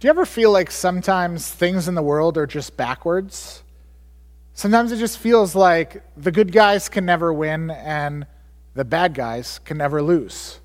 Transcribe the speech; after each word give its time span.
Do 0.00 0.06
you 0.06 0.10
ever 0.10 0.26
feel 0.26 0.52
like 0.52 0.70
sometimes 0.70 1.50
things 1.50 1.88
in 1.88 1.96
the 1.96 2.02
world 2.02 2.38
are 2.38 2.46
just 2.46 2.76
backwards? 2.76 3.64
Sometimes 4.54 4.92
it 4.92 4.98
just 4.98 5.18
feels 5.18 5.56
like 5.56 6.04
the 6.16 6.30
good 6.30 6.52
guys 6.52 6.88
can 6.88 7.04
never 7.04 7.32
win 7.32 7.72
and 7.72 8.24
the 8.74 8.84
bad 8.84 9.12
guys 9.12 9.58
can 9.64 9.76
never 9.76 10.00
lose. 10.00 10.60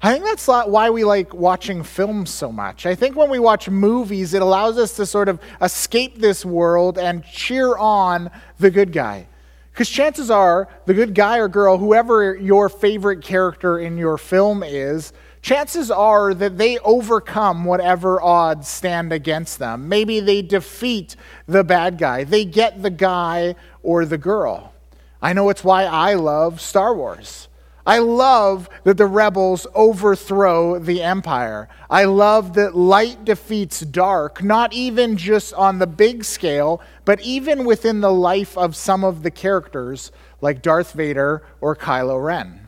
I 0.00 0.12
think 0.12 0.24
that's 0.24 0.46
why 0.46 0.90
we 0.90 1.02
like 1.02 1.34
watching 1.34 1.82
films 1.82 2.30
so 2.30 2.52
much. 2.52 2.86
I 2.86 2.94
think 2.94 3.16
when 3.16 3.30
we 3.30 3.40
watch 3.40 3.68
movies, 3.68 4.32
it 4.32 4.42
allows 4.42 4.78
us 4.78 4.94
to 4.94 5.06
sort 5.06 5.28
of 5.28 5.40
escape 5.60 6.20
this 6.20 6.44
world 6.44 6.98
and 6.98 7.24
cheer 7.24 7.76
on 7.76 8.30
the 8.60 8.70
good 8.70 8.92
guy. 8.92 9.26
Because 9.72 9.88
chances 9.88 10.30
are, 10.30 10.68
the 10.86 10.94
good 10.94 11.16
guy 11.16 11.38
or 11.38 11.48
girl, 11.48 11.78
whoever 11.78 12.36
your 12.36 12.68
favorite 12.68 13.22
character 13.22 13.80
in 13.80 13.98
your 13.98 14.18
film 14.18 14.62
is, 14.62 15.12
chances 15.42 15.90
are 15.90 16.34
that 16.34 16.58
they 16.58 16.78
overcome 16.78 17.64
whatever 17.64 18.20
odds 18.20 18.68
stand 18.68 19.12
against 19.12 19.58
them. 19.58 19.88
Maybe 19.88 20.20
they 20.20 20.42
defeat 20.42 21.16
the 21.46 21.64
bad 21.64 21.98
guy, 21.98 22.24
they 22.24 22.44
get 22.44 22.82
the 22.82 22.90
guy 22.90 23.54
or 23.82 24.04
the 24.04 24.18
girl. 24.18 24.72
I 25.20 25.32
know 25.32 25.48
it's 25.48 25.64
why 25.64 25.84
I 25.84 26.14
love 26.14 26.60
Star 26.60 26.94
Wars. 26.94 27.48
I 27.88 28.00
love 28.00 28.68
that 28.84 28.98
the 28.98 29.06
rebels 29.06 29.66
overthrow 29.74 30.78
the 30.78 31.02
empire. 31.02 31.70
I 31.88 32.04
love 32.04 32.52
that 32.52 32.76
light 32.76 33.24
defeats 33.24 33.80
dark, 33.80 34.42
not 34.44 34.74
even 34.74 35.16
just 35.16 35.54
on 35.54 35.78
the 35.78 35.86
big 35.86 36.22
scale, 36.24 36.82
but 37.06 37.18
even 37.22 37.64
within 37.64 38.02
the 38.02 38.12
life 38.12 38.58
of 38.58 38.76
some 38.76 39.04
of 39.04 39.22
the 39.22 39.30
characters 39.30 40.12
like 40.42 40.60
Darth 40.60 40.92
Vader 40.92 41.42
or 41.62 41.74
Kylo 41.74 42.22
Ren. 42.22 42.67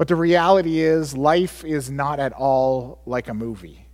But 0.00 0.08
the 0.08 0.16
reality 0.16 0.80
is, 0.80 1.14
life 1.14 1.62
is 1.62 1.90
not 1.90 2.20
at 2.20 2.32
all 2.32 3.02
like 3.04 3.28
a 3.28 3.34
movie. 3.34 3.86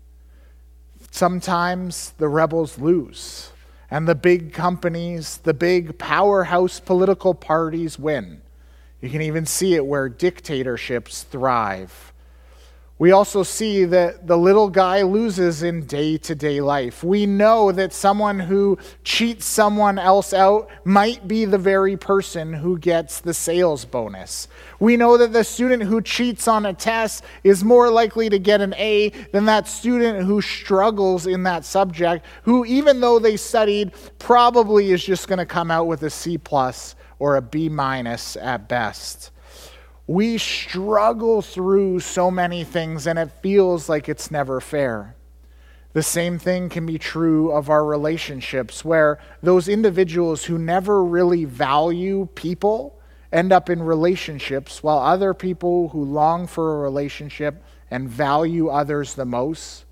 Sometimes 1.10 2.10
the 2.19 2.28
rebels 2.28 2.78
lose, 2.78 3.50
and 3.91 4.06
the 4.06 4.14
big 4.14 4.53
companies, 4.53 5.39
the 5.39 5.53
big 5.53 5.98
powerhouse 5.98 6.78
political 6.78 7.34
parties 7.34 7.98
win. 7.98 8.41
You 9.00 9.11
can 9.11 9.20
even 9.20 9.47
see 9.47 9.75
it 9.75 9.84
where 9.84 10.08
dictatorships 10.08 11.25
thrive. 11.25 12.12
We 12.98 13.12
also 13.12 13.42
see 13.42 13.84
that 13.84 14.27
the 14.27 14.39
little 14.39 14.70
guy 14.70 15.02
loses 15.02 15.62
in 15.62 15.84
day 15.84 16.16
to 16.16 16.34
day 16.34 16.62
life. 16.62 17.05
We 17.05 17.27
know 17.27 17.70
that 17.70 17.92
someone 17.92 18.41
who 18.41 18.78
cheats 19.05 19.44
someone 19.44 19.98
else 19.98 20.33
out 20.33 20.70
might 20.84 21.28
be 21.28 21.44
the 21.44 21.58
very 21.58 21.98
person 21.98 22.55
who 22.55 22.78
gets 22.78 23.20
the 23.20 23.34
sales 23.34 23.84
bonus. 23.84 24.48
We 24.80 24.97
know 24.97 25.19
that 25.19 25.34
the 25.34 25.44
student 25.44 25.83
who 25.83 26.00
cheats 26.00 26.48
on 26.48 26.64
a 26.64 26.72
test 26.72 27.22
is 27.44 27.62
more 27.62 27.91
likely 27.91 28.30
to 28.30 28.38
get 28.38 28.62
an 28.62 28.72
A 28.78 29.10
than 29.31 29.44
that 29.44 29.69
student 29.69 30.25
who 30.25 30.41
struggles 30.41 31.27
in 31.27 31.42
that 31.42 31.66
subject, 31.66 32.25
who, 32.44 32.64
even 32.64 33.00
though 33.00 33.19
they 33.19 33.36
studied, 33.36 33.92
probably 34.19 34.91
is 34.91 35.05
just 35.05 35.28
going 35.28 35.38
to 35.38 35.44
come 35.44 35.70
out 35.70 35.86
with 35.86 36.03
a 36.03 36.10
C 36.10 36.38
plus 36.38 36.94
or 37.19 37.36
a 37.36 37.42
B 37.42 37.69
minus 37.69 38.36
at 38.36 38.70
best. 38.70 39.33
We 40.07 40.39
struggle 40.39 41.43
through 41.43 42.01
so 42.01 42.31
many 42.31 42.62
things 42.62 43.07
and 43.07 43.19
it 43.19 43.31
feels 43.43 43.89
like 43.89 44.09
it's 44.09 44.31
never 44.31 44.61
fair. 44.61 45.17
The 45.95 46.03
same 46.03 46.39
thing 46.39 46.69
can 46.69 46.85
be 46.85 46.99
true 46.99 47.51
of 47.51 47.71
our 47.71 47.85
relationships, 47.85 48.84
where 48.84 49.19
those 49.43 49.67
individuals 49.67 50.45
who 50.45 50.59
never 50.59 51.03
really 51.03 51.47
value 51.47 52.29
people 52.34 53.01
end 53.33 53.51
up 53.51 53.71
in 53.71 53.83
relationships, 53.83 54.83
while 54.83 54.99
other 54.99 55.33
people 55.33 55.89
who 55.89 56.05
long 56.05 56.47
for 56.47 56.75
a 56.75 56.83
relationship 56.83 57.62
and 57.91 58.09
value 58.09 58.69
others 58.69 59.15
the 59.15 59.25
most 59.25 59.87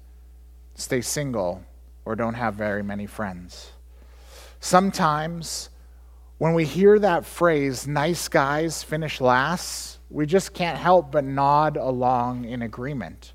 stay 0.75 1.01
single 1.01 1.65
or 2.05 2.15
don't 2.15 2.35
have 2.35 2.55
very 2.55 2.83
many 2.83 3.07
friends. 3.07 3.73
Sometimes 4.61 5.71
when 6.39 6.53
we 6.53 6.65
hear 6.65 6.99
that 6.99 7.25
phrase, 7.25 7.87
nice 7.87 8.29
guys 8.29 8.83
finish 8.83 9.21
last, 9.21 9.94
we 10.11 10.27
just 10.27 10.55
can't 10.55 10.79
help 10.79 11.13
but 11.13 11.25
nod 11.25 11.77
along 11.77 12.45
in 12.45 12.63
agreement 12.63 13.33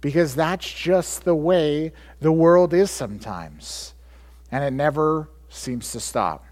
because 0.00 0.34
that's 0.34 0.70
just 0.72 1.24
the 1.24 1.34
way 1.34 1.92
the 2.20 2.32
world 2.32 2.74
is 2.74 2.90
sometimes, 2.90 3.94
and 4.50 4.64
it 4.64 4.72
never 4.72 5.28
seems 5.48 5.92
to 5.92 6.00
stop. 6.00 6.44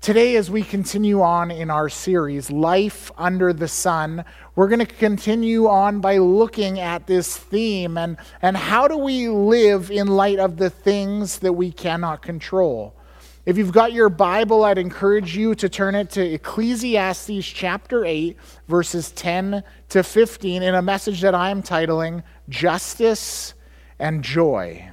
Today, 0.00 0.36
as 0.36 0.50
we 0.50 0.62
continue 0.62 1.20
on 1.20 1.50
in 1.50 1.70
our 1.70 1.90
series, 1.90 2.50
Life 2.50 3.10
Under 3.18 3.52
the 3.52 3.68
Sun, 3.68 4.24
we're 4.54 4.68
going 4.68 4.78
to 4.78 4.86
continue 4.86 5.68
on 5.68 6.00
by 6.00 6.16
looking 6.16 6.80
at 6.80 7.06
this 7.06 7.36
theme 7.36 7.98
and, 7.98 8.16
and 8.40 8.56
how 8.56 8.88
do 8.88 8.96
we 8.96 9.28
live 9.28 9.90
in 9.90 10.06
light 10.06 10.38
of 10.38 10.56
the 10.56 10.70
things 10.70 11.40
that 11.40 11.52
we 11.52 11.70
cannot 11.70 12.22
control. 12.22 12.94
If 13.50 13.58
you've 13.58 13.72
got 13.72 13.92
your 13.92 14.08
Bible, 14.10 14.62
I'd 14.62 14.78
encourage 14.78 15.36
you 15.36 15.56
to 15.56 15.68
turn 15.68 15.96
it 15.96 16.08
to 16.10 16.24
Ecclesiastes 16.24 17.44
chapter 17.44 18.04
8, 18.04 18.36
verses 18.68 19.10
10 19.10 19.64
to 19.88 20.04
15, 20.04 20.62
in 20.62 20.76
a 20.76 20.80
message 20.80 21.20
that 21.22 21.34
I'm 21.34 21.60
titling 21.60 22.22
Justice 22.48 23.54
and 23.98 24.22
Joy. 24.22 24.90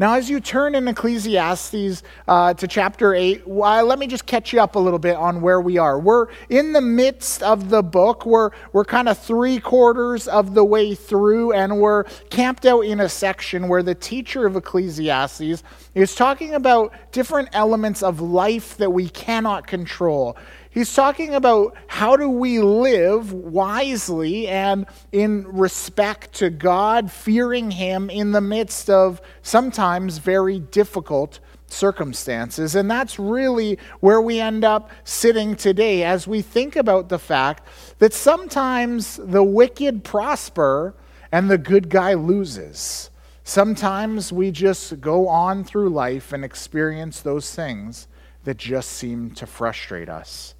Now, 0.00 0.14
as 0.14 0.30
you 0.30 0.40
turn 0.40 0.74
in 0.74 0.88
Ecclesiastes 0.88 2.02
uh, 2.26 2.54
to 2.54 2.66
chapter 2.66 3.14
8, 3.14 3.46
well, 3.46 3.84
let 3.84 3.98
me 3.98 4.06
just 4.06 4.24
catch 4.24 4.50
you 4.50 4.58
up 4.58 4.74
a 4.74 4.78
little 4.78 4.98
bit 4.98 5.14
on 5.14 5.42
where 5.42 5.60
we 5.60 5.76
are. 5.76 6.00
We're 6.00 6.28
in 6.48 6.72
the 6.72 6.80
midst 6.80 7.42
of 7.42 7.68
the 7.68 7.82
book. 7.82 8.24
We're, 8.24 8.48
we're 8.72 8.86
kind 8.86 9.10
of 9.10 9.18
three 9.18 9.60
quarters 9.60 10.26
of 10.26 10.54
the 10.54 10.64
way 10.64 10.94
through, 10.94 11.52
and 11.52 11.80
we're 11.80 12.04
camped 12.30 12.64
out 12.64 12.86
in 12.86 12.98
a 12.98 13.10
section 13.10 13.68
where 13.68 13.82
the 13.82 13.94
teacher 13.94 14.46
of 14.46 14.56
Ecclesiastes 14.56 15.62
is 15.94 16.14
talking 16.14 16.54
about 16.54 16.94
different 17.12 17.50
elements 17.52 18.02
of 18.02 18.22
life 18.22 18.78
that 18.78 18.94
we 18.94 19.06
cannot 19.10 19.66
control. 19.66 20.34
He's 20.72 20.94
talking 20.94 21.34
about 21.34 21.76
how 21.88 22.16
do 22.16 22.28
we 22.28 22.60
live 22.60 23.32
wisely 23.32 24.46
and 24.46 24.86
in 25.10 25.44
respect 25.48 26.32
to 26.34 26.48
God, 26.48 27.10
fearing 27.10 27.72
Him 27.72 28.08
in 28.08 28.30
the 28.30 28.40
midst 28.40 28.88
of 28.88 29.20
sometimes 29.42 30.18
very 30.18 30.60
difficult 30.60 31.40
circumstances. 31.66 32.76
And 32.76 32.88
that's 32.88 33.18
really 33.18 33.80
where 33.98 34.20
we 34.20 34.38
end 34.38 34.62
up 34.62 34.90
sitting 35.02 35.56
today 35.56 36.04
as 36.04 36.28
we 36.28 36.40
think 36.40 36.76
about 36.76 37.08
the 37.08 37.18
fact 37.18 37.66
that 37.98 38.12
sometimes 38.12 39.16
the 39.16 39.42
wicked 39.42 40.04
prosper 40.04 40.94
and 41.32 41.50
the 41.50 41.58
good 41.58 41.88
guy 41.88 42.14
loses. 42.14 43.10
Sometimes 43.42 44.32
we 44.32 44.52
just 44.52 45.00
go 45.00 45.26
on 45.26 45.64
through 45.64 45.88
life 45.88 46.32
and 46.32 46.44
experience 46.44 47.20
those 47.20 47.52
things 47.52 48.06
that 48.44 48.56
just 48.56 48.90
seem 48.92 49.32
to 49.32 49.46
frustrate 49.46 50.08
us. 50.08 50.54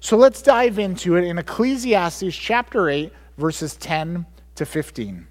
So 0.00 0.16
let's 0.16 0.42
dive 0.42 0.78
into 0.78 1.16
it 1.16 1.24
in 1.24 1.38
Ecclesiastes 1.38 2.36
chapter 2.36 2.88
8, 2.88 3.12
verses 3.36 3.76
10 3.76 4.26
to 4.54 4.66
15. 4.66 5.26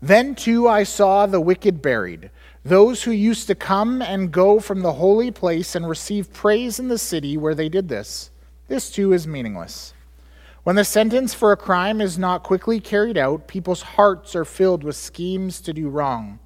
Then 0.00 0.34
too 0.34 0.68
I 0.68 0.82
saw 0.82 1.26
the 1.26 1.40
wicked 1.40 1.80
buried, 1.80 2.30
those 2.64 3.04
who 3.04 3.12
used 3.12 3.46
to 3.46 3.54
come 3.54 4.02
and 4.02 4.32
go 4.32 4.58
from 4.58 4.80
the 4.80 4.94
holy 4.94 5.30
place 5.30 5.74
and 5.74 5.88
receive 5.88 6.32
praise 6.32 6.78
in 6.78 6.88
the 6.88 6.98
city 6.98 7.36
where 7.36 7.54
they 7.54 7.68
did 7.68 7.88
this. 7.88 8.30
This 8.68 8.90
too 8.90 9.12
is 9.12 9.26
meaningless. 9.26 9.94
When 10.64 10.76
the 10.76 10.84
sentence 10.84 11.34
for 11.34 11.50
a 11.50 11.56
crime 11.56 12.00
is 12.00 12.18
not 12.18 12.44
quickly 12.44 12.78
carried 12.78 13.18
out, 13.18 13.48
people's 13.48 13.82
hearts 13.82 14.36
are 14.36 14.44
filled 14.44 14.84
with 14.84 14.94
schemes 14.94 15.60
to 15.60 15.72
do 15.72 15.88
wrong. 15.88 16.38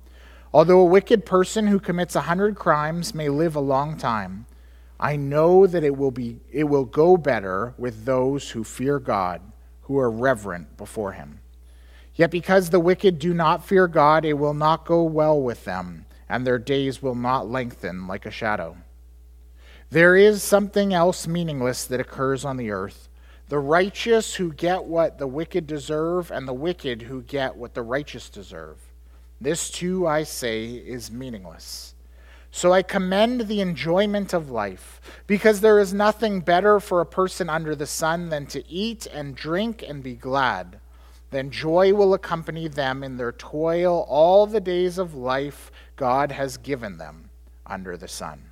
Although 0.54 0.80
a 0.80 0.86
wicked 0.86 1.26
person 1.26 1.66
who 1.66 1.78
commits 1.78 2.16
a 2.16 2.22
hundred 2.22 2.56
crimes 2.56 3.14
may 3.14 3.28
live 3.28 3.54
a 3.54 3.60
long 3.60 3.98
time, 3.98 4.46
I 4.98 5.16
know 5.16 5.66
that 5.66 5.84
it 5.84 5.96
will, 5.96 6.10
be, 6.10 6.40
it 6.50 6.64
will 6.64 6.84
go 6.84 7.16
better 7.16 7.74
with 7.76 8.04
those 8.04 8.50
who 8.50 8.64
fear 8.64 8.98
God, 8.98 9.42
who 9.82 9.98
are 9.98 10.10
reverent 10.10 10.76
before 10.76 11.12
him. 11.12 11.40
Yet 12.14 12.30
because 12.30 12.70
the 12.70 12.80
wicked 12.80 13.18
do 13.18 13.34
not 13.34 13.64
fear 13.64 13.88
God, 13.88 14.24
it 14.24 14.34
will 14.34 14.54
not 14.54 14.86
go 14.86 15.02
well 15.02 15.40
with 15.40 15.64
them, 15.64 16.06
and 16.28 16.46
their 16.46 16.58
days 16.58 17.02
will 17.02 17.14
not 17.14 17.48
lengthen 17.48 18.06
like 18.06 18.24
a 18.24 18.30
shadow. 18.30 18.78
There 19.90 20.16
is 20.16 20.42
something 20.42 20.94
else 20.94 21.26
meaningless 21.26 21.84
that 21.84 22.00
occurs 22.00 22.44
on 22.44 22.56
the 22.56 22.70
earth 22.70 23.08
the 23.48 23.58
righteous 23.58 24.34
who 24.34 24.52
get 24.52 24.84
what 24.84 25.18
the 25.18 25.26
wicked 25.26 25.66
deserve, 25.68 26.32
and 26.32 26.48
the 26.48 26.54
wicked 26.54 27.02
who 27.02 27.22
get 27.22 27.56
what 27.56 27.74
the 27.74 27.82
righteous 27.82 28.28
deserve. 28.28 28.78
This 29.40 29.70
too, 29.70 30.06
I 30.06 30.24
say, 30.24 30.70
is 30.70 31.12
meaningless. 31.12 31.94
So 32.56 32.72
I 32.72 32.82
commend 32.82 33.48
the 33.48 33.60
enjoyment 33.60 34.32
of 34.32 34.50
life, 34.50 34.98
because 35.26 35.60
there 35.60 35.78
is 35.78 35.92
nothing 35.92 36.40
better 36.40 36.80
for 36.80 37.02
a 37.02 37.06
person 37.06 37.50
under 37.50 37.74
the 37.74 37.84
sun 37.84 38.30
than 38.30 38.46
to 38.46 38.66
eat 38.66 39.06
and 39.12 39.36
drink 39.36 39.84
and 39.86 40.02
be 40.02 40.14
glad. 40.14 40.78
Then 41.30 41.50
joy 41.50 41.92
will 41.92 42.14
accompany 42.14 42.66
them 42.68 43.04
in 43.04 43.18
their 43.18 43.32
toil 43.32 44.06
all 44.08 44.46
the 44.46 44.62
days 44.62 44.96
of 44.96 45.14
life 45.14 45.70
God 45.96 46.32
has 46.32 46.56
given 46.56 46.96
them 46.96 47.28
under 47.66 47.94
the 47.94 48.08
sun. 48.08 48.44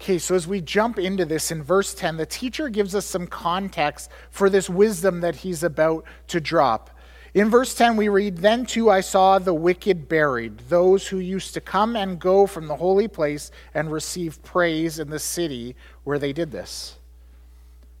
Okay, 0.00 0.18
so 0.18 0.34
as 0.34 0.48
we 0.48 0.60
jump 0.60 0.98
into 0.98 1.24
this 1.24 1.52
in 1.52 1.62
verse 1.62 1.94
10, 1.94 2.16
the 2.16 2.26
teacher 2.26 2.68
gives 2.68 2.96
us 2.96 3.06
some 3.06 3.28
context 3.28 4.10
for 4.32 4.50
this 4.50 4.68
wisdom 4.68 5.20
that 5.20 5.36
he's 5.36 5.62
about 5.62 6.04
to 6.26 6.40
drop. 6.40 6.90
In 7.36 7.50
verse 7.50 7.74
10, 7.74 7.98
we 7.98 8.08
read, 8.08 8.38
Then 8.38 8.64
too 8.64 8.88
I 8.88 9.02
saw 9.02 9.38
the 9.38 9.52
wicked 9.52 10.08
buried, 10.08 10.56
those 10.70 11.06
who 11.06 11.18
used 11.18 11.52
to 11.52 11.60
come 11.60 11.94
and 11.94 12.18
go 12.18 12.46
from 12.46 12.66
the 12.66 12.76
holy 12.76 13.08
place 13.08 13.50
and 13.74 13.92
receive 13.92 14.42
praise 14.42 14.98
in 14.98 15.10
the 15.10 15.18
city 15.18 15.76
where 16.02 16.18
they 16.18 16.32
did 16.32 16.50
this. 16.50 16.96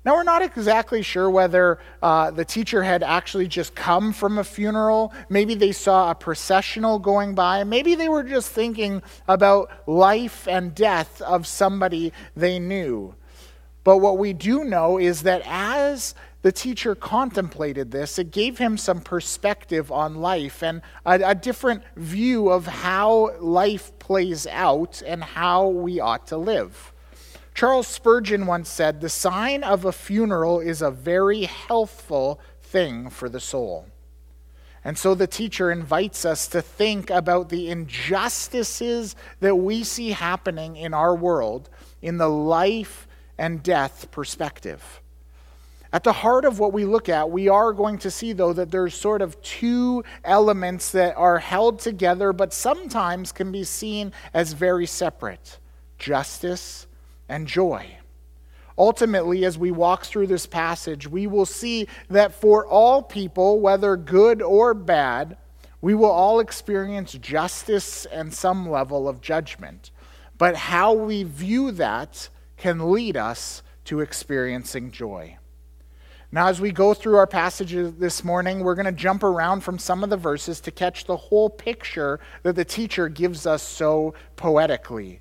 Now, 0.06 0.14
we're 0.14 0.22
not 0.22 0.40
exactly 0.40 1.02
sure 1.02 1.28
whether 1.28 1.78
uh, 2.00 2.30
the 2.30 2.46
teacher 2.46 2.82
had 2.82 3.02
actually 3.02 3.46
just 3.46 3.74
come 3.74 4.14
from 4.14 4.38
a 4.38 4.44
funeral. 4.44 5.12
Maybe 5.28 5.54
they 5.54 5.72
saw 5.72 6.10
a 6.10 6.14
processional 6.14 6.98
going 6.98 7.34
by. 7.34 7.62
Maybe 7.64 7.94
they 7.94 8.08
were 8.08 8.22
just 8.22 8.50
thinking 8.50 9.02
about 9.28 9.70
life 9.86 10.48
and 10.48 10.74
death 10.74 11.20
of 11.20 11.46
somebody 11.46 12.10
they 12.34 12.58
knew. 12.58 13.14
But 13.84 13.98
what 13.98 14.16
we 14.16 14.32
do 14.32 14.64
know 14.64 14.98
is 14.98 15.22
that 15.22 15.42
as 15.44 16.14
the 16.42 16.52
teacher 16.52 16.94
contemplated 16.94 17.90
this, 17.90 18.18
it 18.18 18.30
gave 18.30 18.58
him 18.58 18.76
some 18.76 19.00
perspective 19.00 19.90
on 19.90 20.16
life 20.16 20.62
and 20.62 20.82
a, 21.04 21.20
a, 21.30 21.34
different 21.34 21.82
view 21.96 22.50
of 22.50 22.66
how 22.66 23.36
life 23.40 23.98
plays 23.98 24.46
out 24.46 25.02
and 25.04 25.24
how 25.24 25.68
we 25.68 25.98
ought 25.98 26.26
to 26.28 26.36
live. 26.36 26.92
Charles 27.54 27.88
Spurgeon 27.88 28.46
once 28.46 28.68
said, 28.68 29.00
The 29.00 29.08
sign 29.08 29.64
of 29.64 29.84
a 29.84 29.92
funeral 29.92 30.60
is 30.60 30.82
a 30.82 30.90
very 30.90 31.44
healthful 31.44 32.38
thing 32.60 33.08
for 33.08 33.28
the 33.28 33.40
soul. 33.40 33.86
And 34.84 34.96
so 34.96 35.16
the 35.16 35.26
teacher 35.26 35.72
invites 35.72 36.24
us 36.24 36.46
to 36.48 36.62
think 36.62 37.10
about 37.10 37.48
the 37.48 37.70
injustices 37.70 39.16
that 39.40 39.56
we 39.56 39.82
see 39.82 40.10
happening 40.10 40.76
in 40.76 40.94
our 40.94 41.16
world 41.16 41.68
in 42.02 42.18
the 42.18 42.28
life 42.28 43.08
and 43.36 43.64
death 43.64 44.12
perspective. 44.12 45.00
At 45.92 46.04
the 46.04 46.12
heart 46.12 46.44
of 46.44 46.58
what 46.58 46.72
we 46.72 46.84
look 46.84 47.08
at, 47.08 47.30
we 47.30 47.48
are 47.48 47.72
going 47.72 47.98
to 47.98 48.10
see, 48.10 48.32
though, 48.32 48.52
that 48.52 48.70
there's 48.70 48.94
sort 48.94 49.22
of 49.22 49.40
two 49.42 50.04
elements 50.24 50.90
that 50.92 51.16
are 51.16 51.38
held 51.38 51.78
together, 51.78 52.32
but 52.32 52.52
sometimes 52.52 53.32
can 53.32 53.52
be 53.52 53.64
seen 53.64 54.12
as 54.34 54.52
very 54.52 54.86
separate 54.86 55.58
justice 55.98 56.86
and 57.28 57.46
joy. 57.46 57.98
Ultimately, 58.78 59.44
as 59.44 59.56
we 59.56 59.70
walk 59.70 60.04
through 60.04 60.26
this 60.26 60.46
passage, 60.46 61.08
we 61.08 61.26
will 61.26 61.46
see 61.46 61.88
that 62.10 62.34
for 62.34 62.66
all 62.66 63.02
people, 63.02 63.60
whether 63.60 63.96
good 63.96 64.42
or 64.42 64.74
bad, 64.74 65.36
we 65.80 65.94
will 65.94 66.10
all 66.10 66.40
experience 66.40 67.12
justice 67.12 68.06
and 68.06 68.34
some 68.34 68.68
level 68.68 69.08
of 69.08 69.20
judgment. 69.20 69.90
But 70.36 70.56
how 70.56 70.92
we 70.92 71.22
view 71.22 71.70
that 71.72 72.28
can 72.56 72.90
lead 72.90 73.16
us 73.16 73.62
to 73.86 74.00
experiencing 74.00 74.90
joy. 74.90 75.38
Now, 76.32 76.48
as 76.48 76.60
we 76.60 76.72
go 76.72 76.92
through 76.92 77.16
our 77.16 77.26
passages 77.26 77.94
this 77.94 78.24
morning, 78.24 78.60
we're 78.60 78.74
going 78.74 78.86
to 78.86 78.92
jump 78.92 79.22
around 79.22 79.60
from 79.60 79.78
some 79.78 80.02
of 80.02 80.10
the 80.10 80.16
verses 80.16 80.60
to 80.62 80.72
catch 80.72 81.04
the 81.04 81.16
whole 81.16 81.48
picture 81.48 82.18
that 82.42 82.56
the 82.56 82.64
teacher 82.64 83.08
gives 83.08 83.46
us 83.46 83.62
so 83.62 84.14
poetically. 84.34 85.20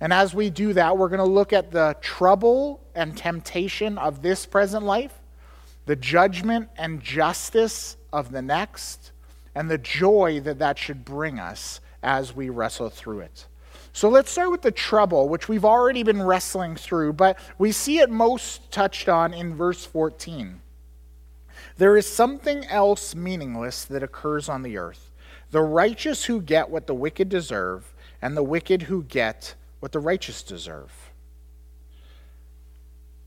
And 0.00 0.12
as 0.12 0.32
we 0.32 0.50
do 0.50 0.72
that, 0.74 0.96
we're 0.96 1.08
going 1.08 1.18
to 1.18 1.24
look 1.24 1.52
at 1.52 1.72
the 1.72 1.96
trouble 2.00 2.80
and 2.94 3.16
temptation 3.16 3.98
of 3.98 4.22
this 4.22 4.46
present 4.46 4.84
life, 4.84 5.20
the 5.86 5.96
judgment 5.96 6.68
and 6.76 7.00
justice 7.00 7.96
of 8.12 8.30
the 8.30 8.42
next, 8.42 9.10
and 9.56 9.68
the 9.68 9.78
joy 9.78 10.40
that 10.40 10.60
that 10.60 10.78
should 10.78 11.04
bring 11.04 11.40
us 11.40 11.80
as 12.02 12.34
we 12.34 12.48
wrestle 12.48 12.90
through 12.90 13.20
it. 13.20 13.46
So 13.94 14.08
let's 14.08 14.32
start 14.32 14.50
with 14.50 14.62
the 14.62 14.72
trouble, 14.72 15.28
which 15.28 15.48
we've 15.48 15.64
already 15.64 16.02
been 16.02 16.20
wrestling 16.20 16.74
through, 16.74 17.12
but 17.12 17.38
we 17.58 17.70
see 17.70 18.00
it 18.00 18.10
most 18.10 18.72
touched 18.72 19.08
on 19.08 19.32
in 19.32 19.54
verse 19.54 19.86
14. 19.86 20.60
There 21.76 21.96
is 21.96 22.04
something 22.04 22.64
else 22.64 23.14
meaningless 23.14 23.84
that 23.84 24.02
occurs 24.02 24.48
on 24.48 24.62
the 24.62 24.76
earth 24.76 25.12
the 25.52 25.62
righteous 25.62 26.24
who 26.24 26.40
get 26.40 26.68
what 26.68 26.88
the 26.88 26.94
wicked 26.94 27.28
deserve, 27.28 27.94
and 28.20 28.36
the 28.36 28.42
wicked 28.42 28.82
who 28.82 29.04
get 29.04 29.54
what 29.78 29.92
the 29.92 30.00
righteous 30.00 30.42
deserve. 30.42 31.03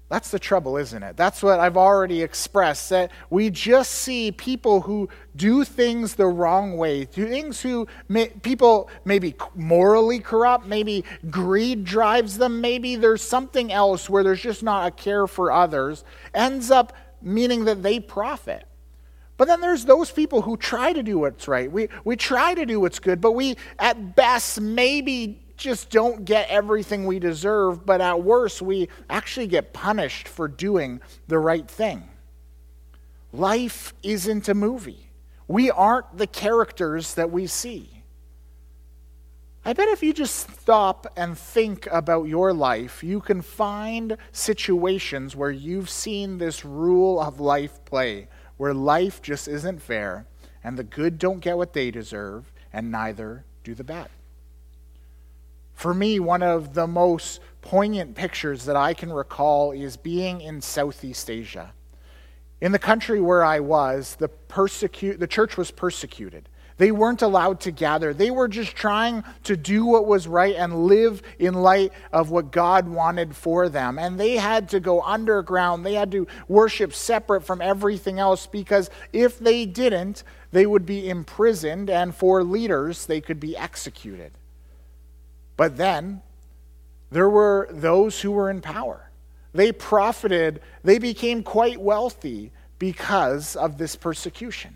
That's 0.09 0.31
the 0.31 0.39
trouble, 0.39 0.77
isn't 0.77 1.03
it? 1.03 1.17
That's 1.17 1.43
what 1.43 1.59
I've 1.59 1.75
already 1.75 2.23
expressed. 2.23 2.89
That 2.91 3.11
we 3.29 3.49
just 3.49 3.91
see 3.91 4.31
people 4.31 4.81
who 4.81 5.09
do 5.35 5.65
things 5.65 6.15
the 6.15 6.27
wrong 6.27 6.77
way, 6.77 7.05
do 7.05 7.27
things 7.27 7.61
who 7.61 7.87
may, 8.07 8.29
people 8.29 8.89
maybe 9.03 9.35
morally 9.53 10.19
corrupt, 10.19 10.65
maybe 10.65 11.03
greed 11.29 11.83
drives 11.83 12.37
them, 12.37 12.61
maybe 12.61 12.95
there's 12.95 13.21
something 13.21 13.71
else 13.71 14.09
where 14.09 14.23
there's 14.23 14.41
just 14.41 14.63
not 14.63 14.87
a 14.87 14.91
care 14.91 15.27
for 15.27 15.51
others, 15.51 16.05
ends 16.33 16.71
up 16.71 16.93
meaning 17.21 17.65
that 17.65 17.83
they 17.83 17.99
profit. 17.99 18.63
But 19.35 19.49
then 19.49 19.59
there's 19.59 19.85
those 19.85 20.09
people 20.09 20.41
who 20.41 20.55
try 20.55 20.93
to 20.93 21.03
do 21.03 21.19
what's 21.19 21.49
right. 21.49 21.71
We, 21.71 21.89
we 22.05 22.15
try 22.15 22.53
to 22.53 22.65
do 22.65 22.79
what's 22.79 22.99
good, 22.99 23.19
but 23.19 23.33
we 23.33 23.57
at 23.77 24.15
best 24.15 24.61
maybe 24.61 25.46
just 25.57 25.89
don't 25.89 26.23
get 26.23 26.49
everything 26.49 27.05
we 27.05 27.19
deserve, 27.19 27.85
but 27.85 27.99
at 27.99 28.23
worst, 28.23 28.61
we 28.61 28.89
actually 29.09 29.47
get 29.47 29.73
punished 29.73 30.27
for 30.27 30.47
doing 30.47 31.01
the 31.27 31.39
right 31.39 31.67
thing. 31.67 32.07
Life 33.33 33.93
isn't 34.03 34.47
a 34.47 34.53
movie. 34.53 35.09
We 35.47 35.69
aren't 35.71 36.17
the 36.17 36.27
characters 36.27 37.15
that 37.15 37.31
we 37.31 37.47
see. 37.47 38.03
I 39.65 39.73
bet 39.73 39.89
if 39.89 40.01
you 40.01 40.13
just 40.13 40.49
stop 40.61 41.07
and 41.17 41.37
think 41.37 41.87
about 41.91 42.29
your 42.29 42.53
life, 42.53 43.03
you 43.03 43.19
can 43.19 43.41
find 43.41 44.15
situations 44.31 45.35
where 45.35 45.51
you've 45.51 45.89
seen 45.89 46.37
this 46.37 46.63
rule 46.63 47.19
of 47.19 47.41
life 47.41 47.83
play, 47.83 48.29
where 48.55 48.73
life 48.73 49.21
just 49.21 49.47
isn't 49.47 49.81
fair, 49.81 50.25
and 50.63 50.77
the 50.77 50.85
good 50.85 51.19
don't 51.19 51.41
get 51.41 51.57
what 51.57 51.73
they 51.73 51.91
deserve, 51.91 52.53
and 52.71 52.91
neither 52.91 53.43
do 53.65 53.75
the 53.75 53.83
bad. 53.83 54.09
For 55.77 55.93
me, 55.93 56.19
one 56.19 56.41
of 56.41 56.73
the 56.73 56.87
most 56.87 57.39
poignant 57.61 58.15
pictures 58.15 58.65
that 58.65 58.75
I 58.75 58.95
can 58.95 59.13
recall 59.13 59.73
is 59.73 59.95
being 59.95 60.41
in 60.41 60.59
Southeast 60.59 61.29
Asia. 61.29 61.71
In 62.59 62.71
the 62.71 62.79
country 62.79 63.21
where 63.21 63.45
I 63.45 63.59
was, 63.59 64.15
the, 64.15 64.27
persecute, 64.27 65.19
the 65.19 65.27
church 65.27 65.55
was 65.55 65.69
persecuted. 65.69 66.49
They 66.77 66.89
weren't 66.91 67.21
allowed 67.21 67.59
to 67.59 67.71
gather. 67.71 68.11
They 68.11 68.31
were 68.31 68.47
just 68.47 68.75
trying 68.75 69.23
to 69.43 69.55
do 69.55 69.85
what 69.85 70.07
was 70.07 70.27
right 70.27 70.55
and 70.55 70.87
live 70.87 71.21
in 71.37 71.53
light 71.53 71.93
of 72.11 72.31
what 72.31 72.51
God 72.51 72.87
wanted 72.87 73.35
for 73.35 73.69
them. 73.69 73.99
And 73.99 74.19
they 74.19 74.37
had 74.37 74.69
to 74.69 74.79
go 74.79 75.03
underground. 75.03 75.85
They 75.85 75.93
had 75.93 76.11
to 76.13 76.25
worship 76.47 76.91
separate 76.91 77.43
from 77.43 77.61
everything 77.61 78.17
else 78.17 78.47
because 78.47 78.89
if 79.13 79.37
they 79.37 79.67
didn't, 79.67 80.23
they 80.51 80.65
would 80.65 80.87
be 80.87 81.07
imprisoned, 81.07 81.91
and 81.91 82.15
for 82.15 82.43
leaders, 82.43 83.05
they 83.05 83.21
could 83.21 83.39
be 83.39 83.55
executed. 83.55 84.31
But 85.57 85.75
then 85.75 86.21
there 87.11 87.29
were 87.29 87.67
those 87.71 88.21
who 88.21 88.31
were 88.31 88.49
in 88.49 88.61
power. 88.61 89.09
They 89.53 89.71
profited, 89.71 90.61
they 90.83 90.99
became 90.99 91.43
quite 91.43 91.81
wealthy 91.81 92.51
because 92.79 93.55
of 93.55 93.77
this 93.77 93.95
persecution. 93.95 94.75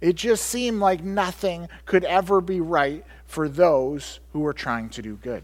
It 0.00 0.14
just 0.14 0.46
seemed 0.46 0.80
like 0.80 1.02
nothing 1.02 1.68
could 1.86 2.04
ever 2.04 2.40
be 2.40 2.60
right 2.60 3.04
for 3.24 3.48
those 3.48 4.20
who 4.32 4.40
were 4.40 4.52
trying 4.52 4.90
to 4.90 5.02
do 5.02 5.16
good. 5.16 5.42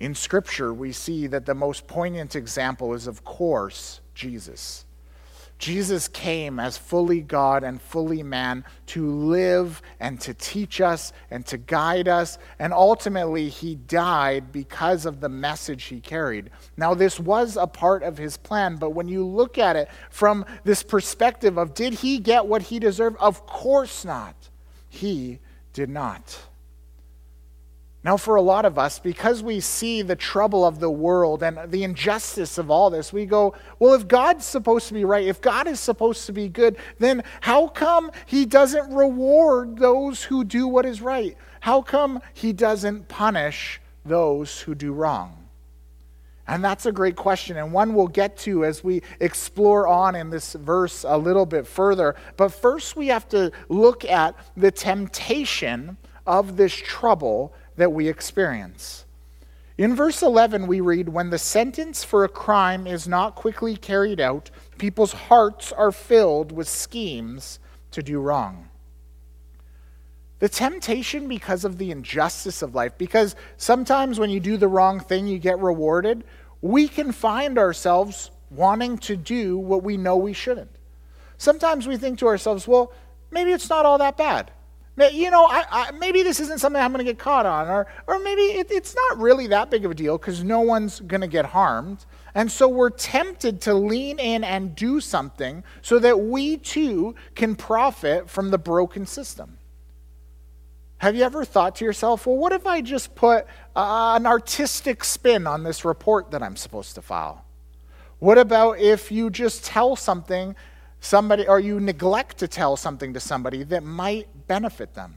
In 0.00 0.14
Scripture, 0.14 0.74
we 0.74 0.92
see 0.92 1.26
that 1.28 1.46
the 1.46 1.54
most 1.54 1.86
poignant 1.86 2.36
example 2.36 2.94
is, 2.94 3.06
of 3.06 3.24
course, 3.24 4.00
Jesus. 4.14 4.84
Jesus 5.58 6.06
came 6.06 6.60
as 6.60 6.78
fully 6.78 7.20
God 7.20 7.64
and 7.64 7.82
fully 7.82 8.22
man 8.22 8.64
to 8.86 9.10
live 9.10 9.82
and 9.98 10.20
to 10.20 10.32
teach 10.32 10.80
us 10.80 11.12
and 11.30 11.44
to 11.46 11.58
guide 11.58 12.06
us. 12.06 12.38
And 12.60 12.72
ultimately, 12.72 13.48
he 13.48 13.74
died 13.74 14.52
because 14.52 15.04
of 15.04 15.20
the 15.20 15.28
message 15.28 15.84
he 15.84 16.00
carried. 16.00 16.50
Now, 16.76 16.94
this 16.94 17.18
was 17.18 17.56
a 17.56 17.66
part 17.66 18.04
of 18.04 18.18
his 18.18 18.36
plan, 18.36 18.76
but 18.76 18.90
when 18.90 19.08
you 19.08 19.26
look 19.26 19.58
at 19.58 19.74
it 19.74 19.88
from 20.10 20.46
this 20.62 20.84
perspective 20.84 21.58
of 21.58 21.74
did 21.74 21.94
he 21.94 22.18
get 22.18 22.46
what 22.46 22.62
he 22.62 22.78
deserved? 22.78 23.16
Of 23.18 23.44
course 23.46 24.04
not. 24.04 24.50
He 24.88 25.40
did 25.72 25.90
not. 25.90 26.38
Now, 28.04 28.16
for 28.16 28.36
a 28.36 28.42
lot 28.42 28.64
of 28.64 28.78
us, 28.78 29.00
because 29.00 29.42
we 29.42 29.58
see 29.58 30.02
the 30.02 30.14
trouble 30.14 30.64
of 30.64 30.78
the 30.78 30.90
world 30.90 31.42
and 31.42 31.58
the 31.70 31.82
injustice 31.82 32.56
of 32.56 32.70
all 32.70 32.90
this, 32.90 33.12
we 33.12 33.26
go, 33.26 33.54
well, 33.80 33.94
if 33.94 34.06
God's 34.06 34.44
supposed 34.44 34.86
to 34.88 34.94
be 34.94 35.04
right, 35.04 35.26
if 35.26 35.40
God 35.40 35.66
is 35.66 35.80
supposed 35.80 36.24
to 36.26 36.32
be 36.32 36.48
good, 36.48 36.76
then 37.00 37.24
how 37.40 37.66
come 37.66 38.12
He 38.24 38.46
doesn't 38.46 38.94
reward 38.94 39.78
those 39.78 40.22
who 40.22 40.44
do 40.44 40.68
what 40.68 40.86
is 40.86 41.02
right? 41.02 41.36
How 41.60 41.82
come 41.82 42.20
He 42.34 42.52
doesn't 42.52 43.08
punish 43.08 43.80
those 44.04 44.60
who 44.60 44.76
do 44.76 44.92
wrong? 44.92 45.48
And 46.46 46.64
that's 46.64 46.86
a 46.86 46.92
great 46.92 47.16
question, 47.16 47.58
and 47.58 47.72
one 47.72 47.94
we'll 47.94 48.06
get 48.06 48.38
to 48.38 48.64
as 48.64 48.82
we 48.82 49.02
explore 49.20 49.86
on 49.86 50.14
in 50.14 50.30
this 50.30 50.54
verse 50.54 51.04
a 51.06 51.18
little 51.18 51.44
bit 51.44 51.66
further. 51.66 52.14
But 52.38 52.50
first, 52.50 52.96
we 52.96 53.08
have 53.08 53.28
to 53.30 53.52
look 53.68 54.04
at 54.06 54.34
the 54.56 54.70
temptation 54.70 55.98
of 56.26 56.56
this 56.56 56.74
trouble 56.74 57.52
that 57.78 57.92
we 57.92 58.08
experience. 58.08 59.06
In 59.78 59.94
verse 59.94 60.22
11, 60.22 60.66
we 60.66 60.80
read 60.80 61.08
When 61.08 61.30
the 61.30 61.38
sentence 61.38 62.02
for 62.04 62.24
a 62.24 62.28
crime 62.28 62.86
is 62.86 63.08
not 63.08 63.36
quickly 63.36 63.76
carried 63.76 64.20
out, 64.20 64.50
people's 64.76 65.12
hearts 65.12 65.72
are 65.72 65.92
filled 65.92 66.52
with 66.52 66.68
schemes 66.68 67.60
to 67.92 68.02
do 68.02 68.20
wrong. 68.20 68.68
The 70.40 70.48
temptation 70.48 71.28
because 71.28 71.64
of 71.64 71.78
the 71.78 71.90
injustice 71.92 72.62
of 72.62 72.74
life, 72.74 72.98
because 72.98 73.36
sometimes 73.56 74.18
when 74.18 74.30
you 74.30 74.40
do 74.40 74.56
the 74.56 74.68
wrong 74.68 74.98
thing, 75.00 75.28
you 75.28 75.38
get 75.38 75.58
rewarded, 75.60 76.24
we 76.60 76.88
can 76.88 77.12
find 77.12 77.58
ourselves 77.58 78.32
wanting 78.50 78.98
to 78.98 79.16
do 79.16 79.56
what 79.56 79.84
we 79.84 79.96
know 79.96 80.16
we 80.16 80.32
shouldn't. 80.32 80.70
Sometimes 81.38 81.86
we 81.86 81.96
think 81.96 82.18
to 82.18 82.26
ourselves, 82.26 82.66
well, 82.66 82.92
maybe 83.30 83.52
it's 83.52 83.70
not 83.70 83.86
all 83.86 83.98
that 83.98 84.16
bad. 84.16 84.50
You 84.98 85.30
know, 85.30 85.44
I, 85.44 85.64
I, 85.70 85.90
maybe 85.92 86.22
this 86.22 86.40
isn't 86.40 86.58
something 86.58 86.82
I'm 86.82 86.92
going 86.92 87.04
to 87.04 87.10
get 87.10 87.18
caught 87.18 87.46
on, 87.46 87.68
or, 87.68 87.86
or 88.06 88.18
maybe 88.18 88.42
it, 88.42 88.70
it's 88.70 88.94
not 88.94 89.18
really 89.18 89.46
that 89.48 89.70
big 89.70 89.84
of 89.84 89.92
a 89.92 89.94
deal 89.94 90.18
because 90.18 90.42
no 90.42 90.60
one's 90.60 90.98
going 91.00 91.20
to 91.20 91.28
get 91.28 91.46
harmed. 91.46 92.04
And 92.34 92.50
so 92.50 92.68
we're 92.68 92.90
tempted 92.90 93.60
to 93.62 93.74
lean 93.74 94.18
in 94.18 94.42
and 94.42 94.74
do 94.74 95.00
something 95.00 95.62
so 95.82 95.98
that 96.00 96.20
we 96.20 96.56
too 96.56 97.14
can 97.34 97.54
profit 97.54 98.28
from 98.28 98.50
the 98.50 98.58
broken 98.58 99.06
system. 99.06 99.58
Have 100.98 101.14
you 101.14 101.22
ever 101.22 101.44
thought 101.44 101.76
to 101.76 101.84
yourself, 101.84 102.26
well, 102.26 102.36
what 102.36 102.52
if 102.52 102.66
I 102.66 102.80
just 102.80 103.14
put 103.14 103.46
uh, 103.76 104.14
an 104.16 104.26
artistic 104.26 105.04
spin 105.04 105.46
on 105.46 105.62
this 105.62 105.84
report 105.84 106.32
that 106.32 106.42
I'm 106.42 106.56
supposed 106.56 106.96
to 106.96 107.02
file? 107.02 107.44
What 108.18 108.36
about 108.36 108.80
if 108.80 109.12
you 109.12 109.30
just 109.30 109.64
tell 109.64 109.94
something 109.94 110.56
somebody 111.00 111.46
or 111.46 111.60
you 111.60 111.80
neglect 111.80 112.38
to 112.38 112.48
tell 112.48 112.76
something 112.76 113.12
to 113.14 113.20
somebody 113.20 113.62
that 113.64 113.84
might 113.84 114.46
benefit 114.46 114.94
them? 114.94 115.16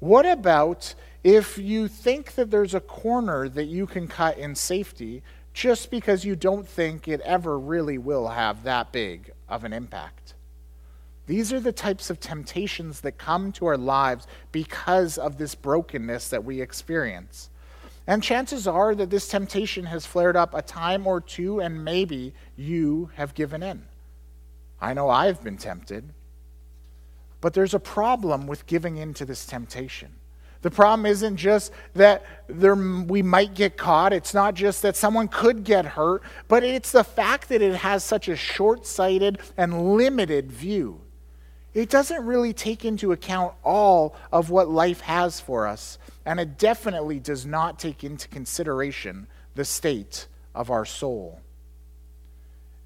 What 0.00 0.26
about 0.26 0.94
if 1.22 1.56
you 1.56 1.88
think 1.88 2.34
that 2.34 2.50
there's 2.50 2.74
a 2.74 2.80
corner 2.80 3.48
that 3.48 3.64
you 3.64 3.86
can 3.86 4.06
cut 4.06 4.36
in 4.36 4.54
safety 4.54 5.22
just 5.54 5.90
because 5.90 6.24
you 6.24 6.36
don't 6.36 6.66
think 6.66 7.08
it 7.08 7.20
ever 7.20 7.58
really 7.58 7.96
will 7.96 8.28
have 8.28 8.64
that 8.64 8.92
big 8.92 9.32
of 9.48 9.64
an 9.64 9.72
impact? 9.72 10.34
These 11.26 11.52
are 11.52 11.60
the 11.60 11.72
types 11.72 12.10
of 12.10 12.20
temptations 12.20 13.00
that 13.00 13.16
come 13.16 13.50
to 13.52 13.66
our 13.66 13.78
lives 13.78 14.26
because 14.52 15.16
of 15.16 15.38
this 15.38 15.54
brokenness 15.54 16.28
that 16.28 16.44
we 16.44 16.60
experience. 16.60 17.48
And 18.06 18.22
chances 18.22 18.66
are 18.66 18.94
that 18.94 19.08
this 19.08 19.28
temptation 19.28 19.86
has 19.86 20.04
flared 20.04 20.36
up 20.36 20.52
a 20.52 20.60
time 20.60 21.06
or 21.06 21.22
two, 21.22 21.60
and 21.60 21.82
maybe 21.82 22.34
you 22.56 23.10
have 23.14 23.34
given 23.34 23.62
in. 23.62 23.84
I 24.84 24.92
know 24.92 25.08
I've 25.08 25.42
been 25.42 25.56
tempted. 25.56 26.12
But 27.40 27.54
there's 27.54 27.72
a 27.74 27.80
problem 27.80 28.46
with 28.46 28.66
giving 28.66 28.98
in 28.98 29.14
to 29.14 29.24
this 29.24 29.46
temptation. 29.46 30.12
The 30.60 30.70
problem 30.70 31.06
isn't 31.06 31.36
just 31.36 31.72
that 31.94 32.24
there, 32.48 32.74
we 32.74 33.22
might 33.22 33.54
get 33.54 33.76
caught. 33.76 34.12
It's 34.12 34.34
not 34.34 34.54
just 34.54 34.82
that 34.82 34.96
someone 34.96 35.28
could 35.28 35.64
get 35.64 35.84
hurt, 35.84 36.22
but 36.48 36.64
it's 36.64 36.92
the 36.92 37.04
fact 37.04 37.48
that 37.48 37.62
it 37.62 37.74
has 37.76 38.04
such 38.04 38.28
a 38.28 38.36
short 38.36 38.86
sighted 38.86 39.38
and 39.56 39.94
limited 39.94 40.52
view. 40.52 41.00
It 41.72 41.90
doesn't 41.90 42.24
really 42.24 42.52
take 42.52 42.84
into 42.84 43.12
account 43.12 43.54
all 43.64 44.16
of 44.32 44.50
what 44.50 44.68
life 44.68 45.00
has 45.00 45.40
for 45.40 45.66
us, 45.66 45.98
and 46.24 46.38
it 46.38 46.58
definitely 46.58 47.20
does 47.20 47.44
not 47.44 47.78
take 47.78 48.04
into 48.04 48.28
consideration 48.28 49.26
the 49.54 49.64
state 49.64 50.28
of 50.54 50.70
our 50.70 50.84
soul. 50.84 51.40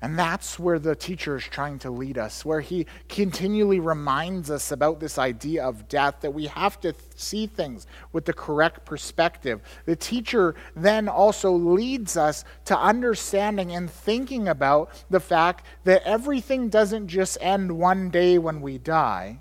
And 0.01 0.17
that's 0.17 0.61
where 0.61 0.79
the 0.79 0.95
teacher 0.95 1.37
is 1.37 1.45
trying 1.45 1.81
to 1.81 1.91
lead 1.91 2.19
us, 2.19 2.45
where 2.45 2.61
he 2.61 2.87
continually 3.09 3.81
reminds 3.81 4.49
us 4.49 4.71
about 4.71 5.01
this 5.01 5.19
idea 5.19 5.65
of 5.65 5.89
death, 5.89 6.21
that 6.21 6.33
we 6.33 6.47
have 6.47 6.81
to 6.83 6.95
see 7.17 7.49
things 7.49 7.85
with 8.13 8.25
the 8.25 8.33
correct 8.33 8.85
perspective. 8.85 9.61
The 9.87 9.97
teacher 9.97 10.55
then 10.77 11.09
also 11.09 11.51
leads 11.51 12.17
us 12.17 12.45
to 12.67 12.79
understanding 12.79 13.73
and 13.73 13.91
thinking 13.91 14.47
about 14.47 14.91
the 15.11 15.21
fact 15.21 15.67
that 15.83 16.05
everything 16.05 16.69
doesn't 16.69 17.09
just 17.09 17.37
end 17.41 17.73
one 17.73 18.11
day 18.11 18.39
when 18.39 18.61
we 18.61 18.79
die, 18.79 19.41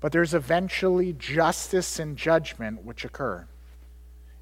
but 0.00 0.10
there's 0.10 0.34
eventually 0.34 1.12
justice 1.12 2.00
and 2.00 2.16
judgment 2.16 2.84
which 2.84 3.04
occur. 3.04 3.46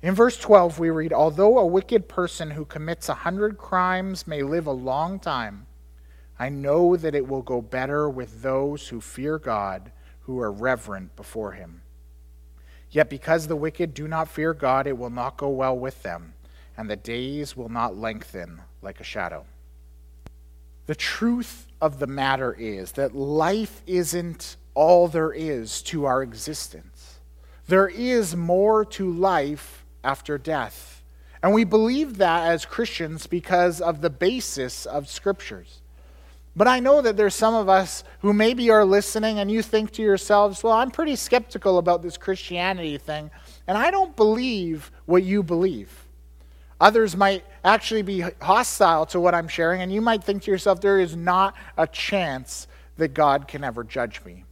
In 0.07 0.15
verse 0.15 0.37
12, 0.37 0.79
we 0.79 0.91
read 0.91 1.13
Although 1.13 1.59
a 1.59 1.67
wicked 1.67 2.09
person 2.09 2.53
who 2.53 2.65
commits 2.65 3.09
a 3.09 3.15
hundred 3.15 3.59
crimes 3.59 4.25
may 4.25 4.41
live 4.45 4.69
a 4.69 4.71
long 4.71 5.19
time, 5.19 5.67
I 6.39 6.49
know 6.49 6.97
that 6.97 7.17
it 7.17 7.27
will 7.27 7.43
go 7.43 7.61
better 7.61 8.09
with 8.09 8.41
those 8.41 8.87
who 8.87 9.01
fear 9.01 9.37
God, 9.37 9.91
who 10.21 10.39
are 10.39 10.53
reverent 10.53 11.17
before 11.17 11.55
him. 11.55 11.83
Yet 12.89 13.11
because 13.11 13.49
the 13.49 13.57
wicked 13.57 13.95
do 13.95 14.07
not 14.07 14.29
fear 14.29 14.55
God, 14.55 14.87
it 14.87 14.97
will 14.97 15.11
not 15.11 15.37
go 15.37 15.49
well 15.49 15.77
with 15.77 16.05
them, 16.05 16.35
and 16.77 16.89
the 16.89 16.95
days 16.95 17.57
will 17.57 17.69
not 17.69 17.97
lengthen 17.97 18.61
like 18.83 19.01
a 19.01 19.05
shadow. 19.05 19.45
The 20.87 20.95
truth 20.95 21.67
of 21.81 21.99
the 21.99 22.07
matter 22.07 22.53
is 22.53 22.93
that 22.93 23.17
life 23.17 23.83
isn't 23.89 24.55
all 24.73 25.09
there 25.09 25.33
is 25.33 25.83
to 25.83 26.05
our 26.05 26.23
existence. 26.23 27.19
There 27.67 27.89
is 27.89 28.37
more 28.37 28.85
to 28.85 29.13
life 29.13 29.83
after 30.07 30.39
death. 30.39 31.03
And 31.43 31.53
we 31.53 31.65
believe 31.65 32.17
that 32.19 32.47
as 32.47 32.65
Christians 32.65 33.27
because 33.27 33.81
of 33.81 34.01
the 34.01 34.11
basis 34.11 34.87
of 34.87 35.09
scriptures. 35.09 35.81
But 36.57 36.67
I 36.67 36.81
know 36.81 37.03
that 37.03 37.19
there's 37.19 37.35
some 37.35 37.55
of 37.55 37.69
us 37.69 38.03
who 38.21 38.33
maybe 38.33 38.71
are 38.71 38.85
listening 38.85 39.39
and 39.39 39.51
you 39.51 39.61
think 39.61 39.91
to 39.93 40.03
yourselves, 40.03 40.63
well, 40.63 40.73
I'm 40.73 40.91
pretty 40.91 41.15
skeptical 41.15 41.77
about 41.77 42.03
this 42.03 42.17
Christianity 42.17 42.97
thing, 42.97 43.31
and 43.67 43.77
I 43.77 43.91
don't 43.91 44.17
believe 44.17 44.91
what 45.05 45.23
you 45.23 45.43
believe. 45.43 46.07
Others 46.81 47.15
might 47.15 47.45
actually 47.63 48.03
be 48.03 48.25
hostile 48.41 49.05
to 49.07 49.21
what 49.21 49.35
I'm 49.35 49.49
sharing, 49.49 49.83
and 49.83 49.93
you 49.93 50.01
might 50.01 50.25
think 50.25 50.45
to 50.45 50.51
yourself, 50.51 50.81
there 50.81 50.99
is 50.99 51.15
not 51.15 51.55
a 51.77 51.87
chance 51.87 52.69
that 52.97 53.09
God 53.09 53.47
can 53.47 53.63
ever 53.63 53.85
judge 53.85 54.25
me. 54.25 54.46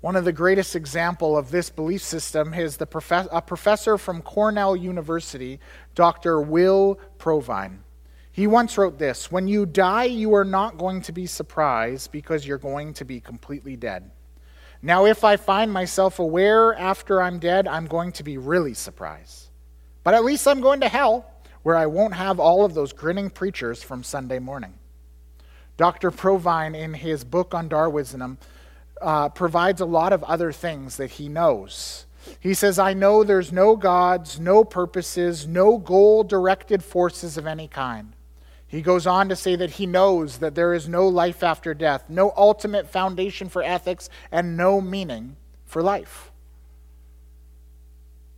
One 0.00 0.14
of 0.14 0.24
the 0.24 0.32
greatest 0.32 0.76
example 0.76 1.36
of 1.36 1.50
this 1.50 1.70
belief 1.70 2.02
system 2.02 2.54
is 2.54 2.76
the 2.76 2.86
prof- 2.86 3.28
a 3.32 3.42
professor 3.42 3.98
from 3.98 4.22
Cornell 4.22 4.76
University, 4.76 5.58
Dr. 5.96 6.40
Will 6.40 7.00
Provine. 7.18 7.82
He 8.30 8.46
once 8.46 8.78
wrote 8.78 8.98
this 8.98 9.32
When 9.32 9.48
you 9.48 9.66
die, 9.66 10.04
you 10.04 10.34
are 10.34 10.44
not 10.44 10.78
going 10.78 11.02
to 11.02 11.12
be 11.12 11.26
surprised 11.26 12.12
because 12.12 12.46
you're 12.46 12.58
going 12.58 12.94
to 12.94 13.04
be 13.04 13.20
completely 13.20 13.74
dead. 13.74 14.12
Now, 14.80 15.06
if 15.06 15.24
I 15.24 15.36
find 15.36 15.72
myself 15.72 16.20
aware 16.20 16.72
after 16.74 17.20
I'm 17.20 17.40
dead, 17.40 17.66
I'm 17.66 17.86
going 17.86 18.12
to 18.12 18.22
be 18.22 18.38
really 18.38 18.74
surprised. 18.74 19.48
But 20.04 20.14
at 20.14 20.24
least 20.24 20.46
I'm 20.46 20.60
going 20.60 20.80
to 20.82 20.88
hell, 20.88 21.28
where 21.64 21.74
I 21.74 21.86
won't 21.86 22.14
have 22.14 22.38
all 22.38 22.64
of 22.64 22.74
those 22.74 22.92
grinning 22.92 23.30
preachers 23.30 23.82
from 23.82 24.04
Sunday 24.04 24.38
morning. 24.38 24.74
Dr. 25.76 26.12
Provine, 26.12 26.76
in 26.76 26.94
his 26.94 27.24
book 27.24 27.54
on 27.54 27.66
Darwinism, 27.68 28.38
uh, 29.00 29.28
provides 29.30 29.80
a 29.80 29.86
lot 29.86 30.12
of 30.12 30.22
other 30.24 30.52
things 30.52 30.96
that 30.96 31.12
he 31.12 31.28
knows. 31.28 32.06
He 32.40 32.54
says, 32.54 32.78
I 32.78 32.94
know 32.94 33.24
there's 33.24 33.52
no 33.52 33.76
gods, 33.76 34.38
no 34.38 34.64
purposes, 34.64 35.46
no 35.46 35.78
goal 35.78 36.24
directed 36.24 36.84
forces 36.84 37.36
of 37.36 37.46
any 37.46 37.68
kind. 37.68 38.12
He 38.66 38.82
goes 38.82 39.06
on 39.06 39.30
to 39.30 39.36
say 39.36 39.56
that 39.56 39.70
he 39.70 39.86
knows 39.86 40.38
that 40.38 40.54
there 40.54 40.74
is 40.74 40.88
no 40.88 41.08
life 41.08 41.42
after 41.42 41.72
death, 41.72 42.04
no 42.08 42.34
ultimate 42.36 42.88
foundation 42.88 43.48
for 43.48 43.62
ethics, 43.62 44.10
and 44.30 44.58
no 44.58 44.80
meaning 44.80 45.36
for 45.64 45.82
life. 45.82 46.30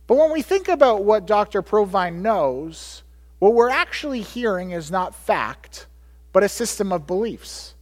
But 0.07 0.17
when 0.17 0.31
we 0.31 0.41
think 0.41 0.69
about 0.69 1.03
what 1.03 1.25
Dr. 1.25 1.61
Provine 1.61 2.21
knows, 2.21 3.03
what 3.39 3.53
we're 3.53 3.69
actually 3.69 4.21
hearing 4.21 4.71
is 4.71 4.89
not 4.89 5.15
fact, 5.15 5.87
but 6.31 6.43
a 6.43 6.49
system 6.49 6.93
of 6.93 7.07
beliefs. 7.07 7.75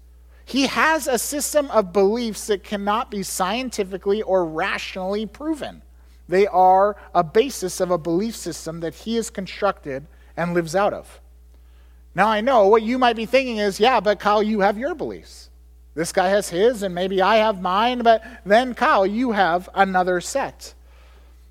He 0.49 0.65
has 0.65 1.05
a 1.05 1.19
system 1.19 1.69
of 1.69 1.93
beliefs 1.93 2.47
that 2.47 2.63
cannot 2.63 3.11
be 3.11 3.21
scientifically 3.21 4.23
or 4.23 4.43
rationally 4.43 5.27
proven. 5.27 5.83
They 6.27 6.47
are 6.47 6.95
a 7.13 7.23
basis 7.23 7.79
of 7.79 7.91
a 7.91 7.99
belief 7.99 8.35
system 8.35 8.79
that 8.79 8.95
he 8.95 9.15
has 9.17 9.29
constructed 9.29 10.07
and 10.35 10.55
lives 10.55 10.75
out 10.75 10.91
of. 10.91 11.21
Now, 12.15 12.29
I 12.29 12.41
know 12.41 12.67
what 12.67 12.81
you 12.81 12.97
might 12.97 13.15
be 13.15 13.27
thinking 13.27 13.57
is, 13.57 13.79
yeah, 13.79 13.99
but 13.99 14.19
Kyle, 14.19 14.41
you 14.41 14.61
have 14.61 14.75
your 14.75 14.95
beliefs. 14.95 15.51
This 15.93 16.11
guy 16.11 16.29
has 16.29 16.49
his, 16.49 16.81
and 16.81 16.95
maybe 16.95 17.21
I 17.21 17.35
have 17.35 17.61
mine, 17.61 17.99
but 17.99 18.23
then, 18.43 18.73
Kyle, 18.73 19.05
you 19.05 19.33
have 19.33 19.69
another 19.75 20.19
set. 20.19 20.73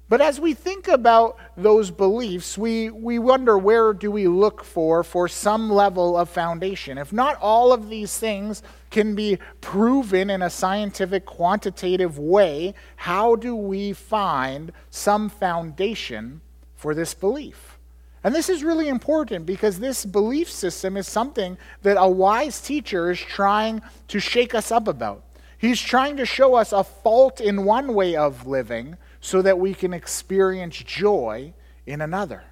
But 0.08 0.20
as 0.20 0.40
we 0.40 0.54
think 0.54 0.88
about 0.88 1.36
those 1.56 1.92
beliefs, 1.92 2.58
we, 2.58 2.90
we 2.90 3.20
wonder 3.20 3.58
where 3.58 3.92
do 3.92 4.10
we 4.10 4.26
look 4.26 4.64
for 4.64 5.04
for 5.04 5.28
some 5.28 5.70
level 5.70 6.16
of 6.16 6.28
foundation. 6.28 6.98
If 6.98 7.12
not 7.12 7.36
all 7.40 7.72
of 7.72 7.88
these 7.88 8.18
things 8.18 8.64
can 8.90 9.14
be 9.14 9.38
proven 9.60 10.30
in 10.30 10.42
a 10.42 10.50
scientific, 10.50 11.26
quantitative 11.26 12.18
way, 12.18 12.74
how 12.96 13.36
do 13.36 13.54
we 13.54 13.92
find 13.92 14.72
some 14.90 15.28
foundation 15.28 16.40
for 16.74 16.94
this 16.94 17.14
belief? 17.14 17.78
And 18.24 18.34
this 18.34 18.48
is 18.48 18.64
really 18.64 18.88
important 18.88 19.46
because 19.46 19.78
this 19.78 20.04
belief 20.04 20.50
system 20.50 20.96
is 20.96 21.06
something 21.06 21.56
that 21.82 21.96
a 21.98 22.08
wise 22.08 22.60
teacher 22.60 23.10
is 23.10 23.20
trying 23.20 23.80
to 24.08 24.18
shake 24.18 24.54
us 24.54 24.72
up 24.72 24.88
about. 24.88 25.24
He's 25.56 25.80
trying 25.80 26.16
to 26.16 26.26
show 26.26 26.54
us 26.54 26.72
a 26.72 26.84
fault 26.84 27.40
in 27.40 27.64
one 27.64 27.94
way 27.94 28.16
of 28.16 28.46
living 28.46 28.96
so 29.20 29.42
that 29.42 29.58
we 29.58 29.74
can 29.74 29.92
experience 29.92 30.76
joy 30.76 31.52
in 31.86 32.00
another. 32.00 32.44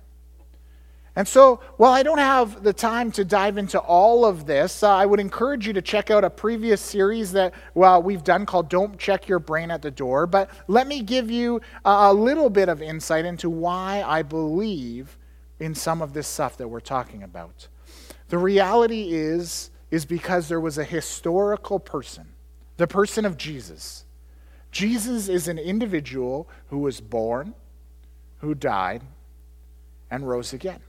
And 1.17 1.27
so, 1.27 1.61
while 1.79 1.93
I 1.93 2.03
don't 2.03 2.19
have 2.19 2.63
the 2.63 2.75
time 2.75 3.11
to 3.13 3.25
dive 3.25 3.57
into 3.57 3.79
all 3.79 4.27
of 4.27 4.45
this, 4.45 4.83
uh, 4.83 4.95
I 4.95 5.07
would 5.07 5.19
encourage 5.19 5.67
you 5.67 5.73
to 5.73 5.81
check 5.81 6.11
out 6.11 6.25
a 6.25 6.31
previous 6.31 6.83
series 6.83 7.33
that 7.33 7.55
well, 7.75 8.03
we've 8.03 8.23
done 8.23 8.45
called 8.45 8.69
Don't 8.69 8.99
Check 8.99 9.27
Your 9.27 9.39
Brain 9.39 9.71
at 9.71 9.81
the 9.81 9.91
Door. 9.91 10.27
But 10.27 10.51
let 10.69 10.87
me 10.87 11.01
give 11.01 11.31
you 11.31 11.63
a 11.87 12.13
little 12.13 12.51
bit 12.51 12.69
of 12.69 12.83
insight 12.83 13.25
into 13.25 13.49
why 13.49 14.05
I 14.07 14.23
believe 14.23 15.17
in 15.59 15.75
some 15.75 16.03
of 16.03 16.13
this 16.13 16.29
stuff 16.29 16.59
that 16.59 16.69
we're 16.69 16.81
talking 16.81 17.23
about. 17.23 17.69
The 18.29 18.37
reality 18.37 19.15
is, 19.15 19.71
is 19.91 20.05
because 20.05 20.49
there 20.49 20.61
was 20.61 20.77
a 20.77 20.85
historical 20.85 21.79
person, 21.79 22.27
the 22.77 22.87
person 22.87 23.25
of 23.25 23.39
Jesus. 23.39 24.05
Jesus 24.71 25.29
is 25.29 25.49
an 25.49 25.59
individual 25.59 26.47
who 26.69 26.79
was 26.79 27.01
born, 27.01 27.55
who 28.41 28.55
died, 28.55 29.03
and 30.11 30.29
rose 30.29 30.53
again. 30.53 30.81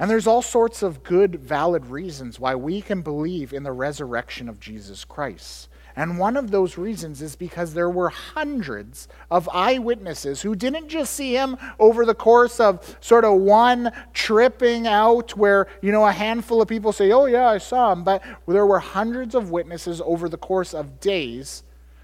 And 0.00 0.10
there's 0.10 0.26
all 0.26 0.40
sorts 0.40 0.82
of 0.82 1.02
good, 1.02 1.36
valid 1.38 1.86
reasons 1.86 2.40
why 2.40 2.54
we 2.54 2.80
can 2.80 3.02
believe 3.02 3.52
in 3.52 3.64
the 3.64 3.72
resurrection 3.72 4.48
of 4.48 4.58
Jesus 4.58 5.04
Christ. 5.04 5.68
And 5.94 6.18
one 6.18 6.38
of 6.38 6.50
those 6.50 6.78
reasons 6.78 7.20
is 7.20 7.36
because 7.36 7.74
there 7.74 7.90
were 7.90 8.08
hundreds 8.08 9.08
of 9.30 9.46
eyewitnesses 9.52 10.40
who 10.40 10.54
didn't 10.54 10.88
just 10.88 11.12
see 11.12 11.34
him 11.34 11.58
over 11.78 12.06
the 12.06 12.14
course 12.14 12.60
of 12.60 12.96
sort 13.00 13.26
of 13.26 13.40
one 13.40 13.92
tripping 14.14 14.86
out 14.86 15.36
where, 15.36 15.66
you 15.82 15.92
know, 15.92 16.06
a 16.06 16.12
handful 16.12 16.62
of 16.62 16.68
people 16.68 16.92
say, 16.92 17.12
oh, 17.12 17.26
yeah, 17.26 17.50
I 17.50 17.58
saw 17.58 17.92
him. 17.92 18.02
But 18.02 18.22
there 18.48 18.64
were 18.64 18.78
hundreds 18.78 19.34
of 19.34 19.50
witnesses 19.50 20.00
over 20.06 20.30
the 20.30 20.38
course 20.38 20.72
of 20.72 20.98
days 21.00 21.62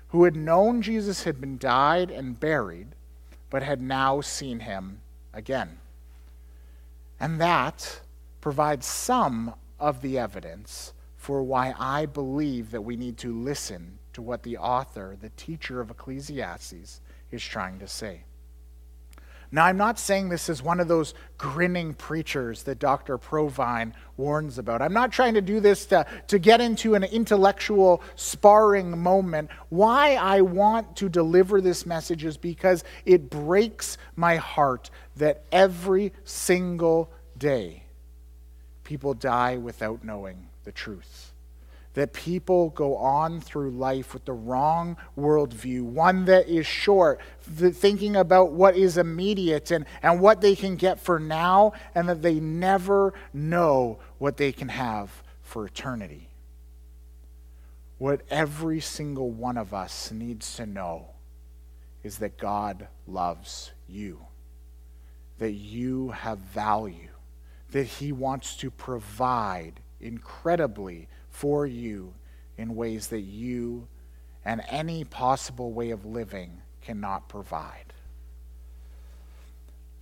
who 0.08 0.24
had 0.24 0.36
known 0.36 0.82
Jesus 0.82 1.24
had 1.24 1.40
been 1.40 1.56
died 1.56 2.10
and 2.10 2.38
buried, 2.38 2.88
but 3.48 3.62
had 3.62 3.80
now 3.80 4.20
seen 4.20 4.60
him 4.60 5.00
again. 5.32 5.78
And 7.18 7.40
that 7.40 8.00
provides 8.40 8.86
some 8.86 9.54
of 9.80 10.02
the 10.02 10.18
evidence 10.18 10.92
for 11.16 11.42
why 11.42 11.74
I 11.78 12.06
believe 12.06 12.70
that 12.70 12.82
we 12.82 12.96
need 12.96 13.16
to 13.18 13.34
listen 13.34 13.98
to 14.12 14.22
what 14.22 14.42
the 14.42 14.58
author, 14.58 15.16
the 15.20 15.30
teacher 15.30 15.80
of 15.80 15.90
Ecclesiastes, 15.90 17.00
is 17.30 17.42
trying 17.42 17.78
to 17.80 17.88
say. 17.88 18.25
Now, 19.52 19.64
I'm 19.66 19.76
not 19.76 19.98
saying 19.98 20.28
this 20.28 20.48
is 20.48 20.62
one 20.62 20.80
of 20.80 20.88
those 20.88 21.14
grinning 21.38 21.94
preachers 21.94 22.64
that 22.64 22.78
Dr. 22.78 23.18
Provine 23.18 23.94
warns 24.16 24.58
about. 24.58 24.82
I'm 24.82 24.92
not 24.92 25.12
trying 25.12 25.34
to 25.34 25.40
do 25.40 25.60
this 25.60 25.86
to, 25.86 26.06
to 26.28 26.38
get 26.38 26.60
into 26.60 26.94
an 26.94 27.04
intellectual 27.04 28.02
sparring 28.16 28.98
moment. 28.98 29.50
Why 29.68 30.14
I 30.14 30.40
want 30.40 30.96
to 30.96 31.08
deliver 31.08 31.60
this 31.60 31.86
message 31.86 32.24
is 32.24 32.36
because 32.36 32.84
it 33.04 33.30
breaks 33.30 33.98
my 34.16 34.36
heart 34.36 34.90
that 35.16 35.44
every 35.52 36.12
single 36.24 37.10
day 37.38 37.84
people 38.84 39.14
die 39.14 39.56
without 39.56 40.04
knowing 40.04 40.48
the 40.64 40.72
truth 40.72 41.25
that 41.96 42.12
people 42.12 42.68
go 42.70 42.94
on 42.98 43.40
through 43.40 43.70
life 43.70 44.12
with 44.12 44.26
the 44.26 44.32
wrong 44.32 44.98
worldview, 45.18 45.80
one 45.80 46.26
that 46.26 46.46
is 46.46 46.66
short, 46.66 47.18
thinking 47.40 48.14
about 48.14 48.52
what 48.52 48.76
is 48.76 48.98
immediate 48.98 49.70
and, 49.70 49.86
and 50.02 50.20
what 50.20 50.42
they 50.42 50.54
can 50.54 50.76
get 50.76 51.00
for 51.00 51.18
now, 51.18 51.72
and 51.94 52.06
that 52.06 52.20
they 52.20 52.38
never 52.38 53.14
know 53.32 53.98
what 54.18 54.36
they 54.36 54.52
can 54.52 54.68
have 54.68 55.22
for 55.40 55.64
eternity. 55.64 56.28
What 57.96 58.20
every 58.28 58.80
single 58.80 59.30
one 59.30 59.56
of 59.56 59.72
us 59.72 60.12
needs 60.12 60.54
to 60.56 60.66
know 60.66 61.06
is 62.02 62.18
that 62.18 62.36
God 62.36 62.88
loves 63.06 63.72
you, 63.88 64.20
that 65.38 65.52
you 65.52 66.10
have 66.10 66.40
value, 66.40 67.08
that 67.70 67.84
He 67.84 68.12
wants 68.12 68.54
to 68.56 68.70
provide 68.70 69.80
incredibly 69.98 71.08
for 71.36 71.66
you 71.66 72.14
in 72.56 72.74
ways 72.74 73.08
that 73.08 73.20
you 73.20 73.86
and 74.42 74.62
any 74.70 75.04
possible 75.04 75.70
way 75.70 75.90
of 75.90 76.06
living 76.06 76.62
cannot 76.80 77.28
provide. 77.28 77.92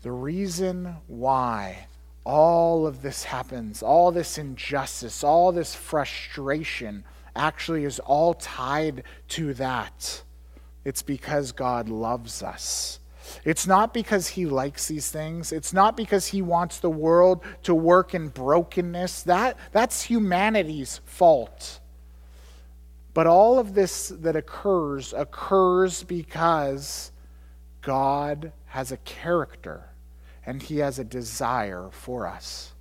The 0.03 0.13
reason 0.13 0.95
why 1.09 1.89
all 2.25 2.87
of 2.87 3.03
this 3.03 3.25
happens, 3.25 3.83
all 3.83 4.13
this 4.13 4.39
injustice, 4.39 5.25
all 5.25 5.51
this 5.51 5.75
frustration, 5.75 7.03
actually 7.35 7.85
is 7.85 7.99
all 7.99 8.35
tied 8.35 9.03
to 9.31 9.55
that. 9.55 10.23
It's 10.85 11.03
because 11.03 11.51
God 11.51 11.89
loves 11.89 12.45
us. 12.45 13.01
It's 13.45 13.67
not 13.67 13.95
because 13.95 14.29
he 14.29 14.47
likes 14.47 14.89
these 14.89 15.11
things. 15.11 15.53
It's 15.53 15.73
not 15.73 15.97
because 15.97 16.29
he 16.29 16.43
wants 16.43 16.81
the 16.81 16.91
world 16.91 17.43
to 17.65 17.75
work 17.75 18.15
in 18.15 18.29
brokenness. 18.29 19.23
That, 19.25 19.57
that's 19.73 20.03
humanity's 20.03 21.01
fault. 21.05 21.81
But 23.15 23.27
all 23.27 23.59
of 23.59 23.75
this 23.75 24.09
that 24.09 24.35
occurs 24.35 25.13
occurs 25.13 26.03
because 26.03 27.13
God 27.81 28.53
has 28.67 28.91
a 28.91 28.97
character 28.99 29.91
and 30.45 30.61
he 30.61 30.79
has 30.79 30.99
a 30.99 31.05
desire 31.05 31.89
for 31.93 32.27
us. 32.27 32.73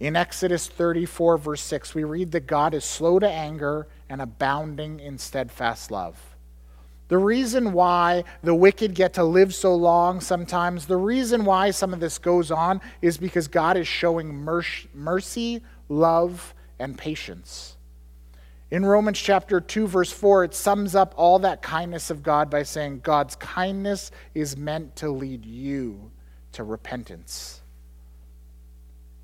In 0.00 0.16
Exodus 0.16 0.66
34, 0.68 1.38
verse 1.38 1.62
6, 1.62 1.94
we 1.94 2.04
read 2.04 2.32
that 2.32 2.46
God 2.46 2.74
is 2.74 2.84
slow 2.84 3.18
to 3.18 3.28
anger 3.28 3.88
and 4.08 4.20
abounding 4.20 5.00
in 5.00 5.18
steadfast 5.18 5.90
love. 5.90 6.27
The 7.08 7.18
reason 7.18 7.72
why 7.72 8.24
the 8.42 8.54
wicked 8.54 8.94
get 8.94 9.14
to 9.14 9.24
live 9.24 9.54
so 9.54 9.74
long 9.74 10.20
sometimes, 10.20 10.86
the 10.86 10.96
reason 10.96 11.44
why 11.46 11.70
some 11.70 11.94
of 11.94 12.00
this 12.00 12.18
goes 12.18 12.50
on 12.50 12.82
is 13.00 13.16
because 13.16 13.48
God 13.48 13.76
is 13.78 13.88
showing 13.88 14.34
mercy, 14.94 15.62
love, 15.88 16.54
and 16.78 16.98
patience. 16.98 17.76
In 18.70 18.84
Romans 18.84 19.18
chapter 19.18 19.62
2, 19.62 19.86
verse 19.86 20.12
4, 20.12 20.44
it 20.44 20.54
sums 20.54 20.94
up 20.94 21.14
all 21.16 21.38
that 21.38 21.62
kindness 21.62 22.10
of 22.10 22.22
God 22.22 22.50
by 22.50 22.62
saying, 22.62 23.00
God's 23.00 23.34
kindness 23.36 24.10
is 24.34 24.58
meant 24.58 24.94
to 24.96 25.10
lead 25.10 25.46
you 25.46 26.10
to 26.52 26.64
repentance. 26.64 27.62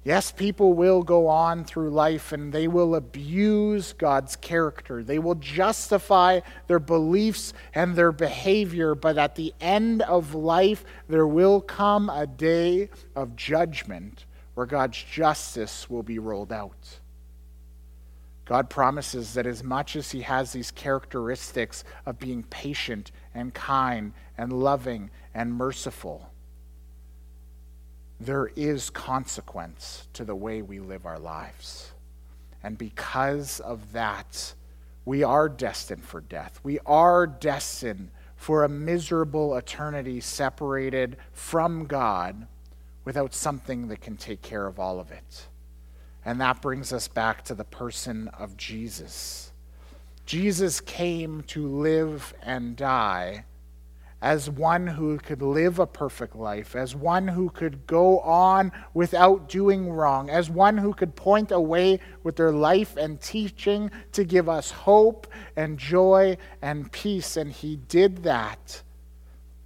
Yes, 0.04 0.30
people 0.30 0.74
will 0.74 1.02
go 1.02 1.28
on 1.28 1.64
through 1.64 1.88
life 1.88 2.32
and 2.32 2.52
they 2.52 2.68
will 2.68 2.94
abuse 2.94 3.94
God's 3.94 4.36
character. 4.36 5.02
They 5.02 5.18
will 5.18 5.34
justify 5.34 6.40
their 6.66 6.78
beliefs 6.78 7.54
and 7.74 7.96
their 7.96 8.12
behavior, 8.12 8.94
but 8.94 9.16
at 9.16 9.34
the 9.34 9.54
end 9.62 10.02
of 10.02 10.34
life, 10.34 10.84
there 11.08 11.26
will 11.26 11.62
come 11.62 12.10
a 12.10 12.26
day 12.26 12.90
of 13.16 13.34
judgment 13.34 14.26
where 14.52 14.66
God's 14.66 15.02
justice 15.02 15.88
will 15.88 16.02
be 16.02 16.18
rolled 16.18 16.52
out. 16.52 17.00
God 18.44 18.68
promises 18.68 19.32
that 19.34 19.46
as 19.46 19.64
much 19.64 19.96
as 19.96 20.10
He 20.10 20.20
has 20.20 20.52
these 20.52 20.70
characteristics 20.70 21.82
of 22.04 22.18
being 22.18 22.42
patient 22.42 23.10
and 23.34 23.54
kind 23.54 24.12
and 24.36 24.52
loving 24.52 25.10
and 25.34 25.54
merciful, 25.54 26.33
there 28.20 28.50
is 28.56 28.90
consequence 28.90 30.08
to 30.12 30.24
the 30.24 30.34
way 30.34 30.62
we 30.62 30.78
live 30.78 31.06
our 31.06 31.18
lives. 31.18 31.92
And 32.62 32.78
because 32.78 33.60
of 33.60 33.92
that, 33.92 34.54
we 35.04 35.22
are 35.22 35.48
destined 35.48 36.04
for 36.04 36.20
death. 36.20 36.60
We 36.62 36.78
are 36.86 37.26
destined 37.26 38.10
for 38.36 38.64
a 38.64 38.68
miserable 38.68 39.56
eternity 39.56 40.20
separated 40.20 41.16
from 41.32 41.86
God 41.86 42.46
without 43.04 43.34
something 43.34 43.88
that 43.88 44.00
can 44.00 44.16
take 44.16 44.42
care 44.42 44.66
of 44.66 44.78
all 44.78 44.98
of 44.98 45.10
it. 45.10 45.48
And 46.24 46.40
that 46.40 46.62
brings 46.62 46.92
us 46.92 47.06
back 47.06 47.44
to 47.44 47.54
the 47.54 47.64
person 47.64 48.28
of 48.28 48.56
Jesus. 48.56 49.52
Jesus 50.24 50.80
came 50.80 51.42
to 51.48 51.66
live 51.66 52.32
and 52.42 52.76
die 52.76 53.44
as 54.24 54.48
one 54.48 54.86
who 54.86 55.18
could 55.18 55.42
live 55.42 55.78
a 55.78 55.86
perfect 55.86 56.34
life, 56.34 56.74
as 56.74 56.96
one 56.96 57.28
who 57.28 57.50
could 57.50 57.86
go 57.86 58.20
on 58.20 58.72
without 58.94 59.50
doing 59.50 59.90
wrong, 59.90 60.30
as 60.30 60.48
one 60.48 60.78
who 60.78 60.94
could 60.94 61.14
point 61.14 61.50
a 61.50 61.60
way 61.60 62.00
with 62.22 62.34
their 62.34 62.50
life 62.50 62.96
and 62.96 63.20
teaching 63.20 63.90
to 64.12 64.24
give 64.24 64.48
us 64.48 64.70
hope 64.70 65.26
and 65.56 65.78
joy 65.78 66.38
and 66.62 66.90
peace. 66.90 67.36
And 67.36 67.52
he 67.52 67.76
did 67.76 68.22
that 68.22 68.80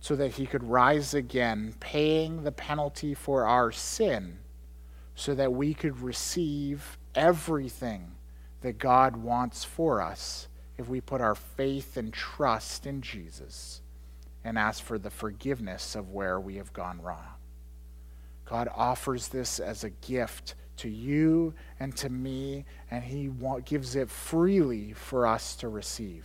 so 0.01 0.17
that 0.17 0.33
he 0.33 0.45
could 0.45 0.65
rise 0.65 1.15
again, 1.15 1.73
paying 1.79 2.43
the 2.43 2.51
penalty 2.51 3.15
for 3.15 3.47
our 3.47 3.71
sin, 3.71 4.39
so 5.15 5.37
that 5.37 5.53
we 5.53 5.73
could 5.73 6.01
receive 6.01 6.99
everything 7.15 8.11
that 8.63 8.79
God 8.79 9.19
wants 9.19 9.63
for 9.63 10.03
us 10.03 10.49
if 10.77 10.89
we 10.89 11.01
put 11.01 11.21
our 11.21 11.37
faith 11.37 11.97
and 11.97 12.13
trust 12.13 12.87
in 12.87 13.03
Jesus 13.03 13.83
and 14.45 14.59
ask 14.59 14.83
for 14.83 14.99
the 14.99 15.11
forgiveness 15.11 15.95
of 15.95 16.11
where 16.11 16.41
we 16.41 16.57
have 16.57 16.73
gone 16.73 17.01
wrong. 17.03 17.27
God 18.45 18.69
offers 18.75 19.29
this 19.29 19.61
as 19.61 19.85
a 19.85 19.91
gift 19.91 20.55
to 20.79 20.89
you 20.89 21.55
and 21.79 21.95
to 21.97 22.09
me, 22.09 22.65
and 22.91 23.05
He 23.05 23.31
gives 23.65 23.95
it 23.95 24.11
freely 24.11 24.93
for 24.95 25.27
us 25.27 25.57
to 25.57 25.69
receive. 25.69 26.25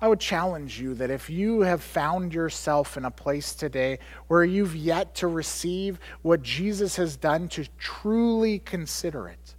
I 0.00 0.08
would 0.08 0.20
challenge 0.20 0.78
you 0.78 0.94
that 0.94 1.10
if 1.10 1.30
you 1.30 1.62
have 1.62 1.82
found 1.82 2.34
yourself 2.34 2.96
in 2.96 3.04
a 3.06 3.10
place 3.10 3.54
today 3.54 3.98
where 4.28 4.44
you've 4.44 4.76
yet 4.76 5.14
to 5.16 5.26
receive 5.26 5.98
what 6.20 6.42
Jesus 6.42 6.96
has 6.96 7.16
done, 7.16 7.48
to 7.48 7.66
truly 7.78 8.58
consider 8.58 9.28
it. 9.28 9.54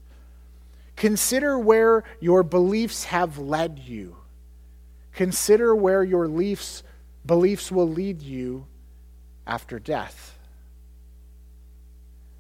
Consider 0.95 1.57
where 1.57 2.03
your 2.19 2.43
beliefs 2.43 3.05
have 3.05 3.38
led 3.38 3.79
you. 3.79 4.15
Consider 5.17 5.75
where 5.75 6.03
your 6.03 6.27
beliefs, 6.27 6.84
beliefs 7.25 7.71
will 7.71 7.89
lead 7.89 8.21
you 8.21 8.67
after 9.47 9.80
death. 9.80 10.38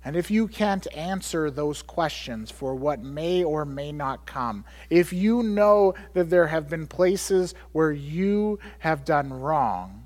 And 0.05 0.15
if 0.15 0.29
you 0.29 0.47
can't 0.47 0.85
answer 0.95 1.49
those 1.49 1.81
questions 1.81 2.51
for 2.51 2.75
what 2.75 3.01
may 3.01 3.43
or 3.43 3.65
may 3.65 3.91
not 3.91 4.27
come, 4.27 4.63
if 4.91 5.11
you 5.11 5.41
know 5.41 5.95
that 6.13 6.29
there 6.29 6.45
have 6.45 6.69
been 6.69 6.85
places 6.85 7.55
where 7.71 7.91
you 7.91 8.59
have 8.77 9.03
done 9.03 9.33
wrong, 9.33 10.05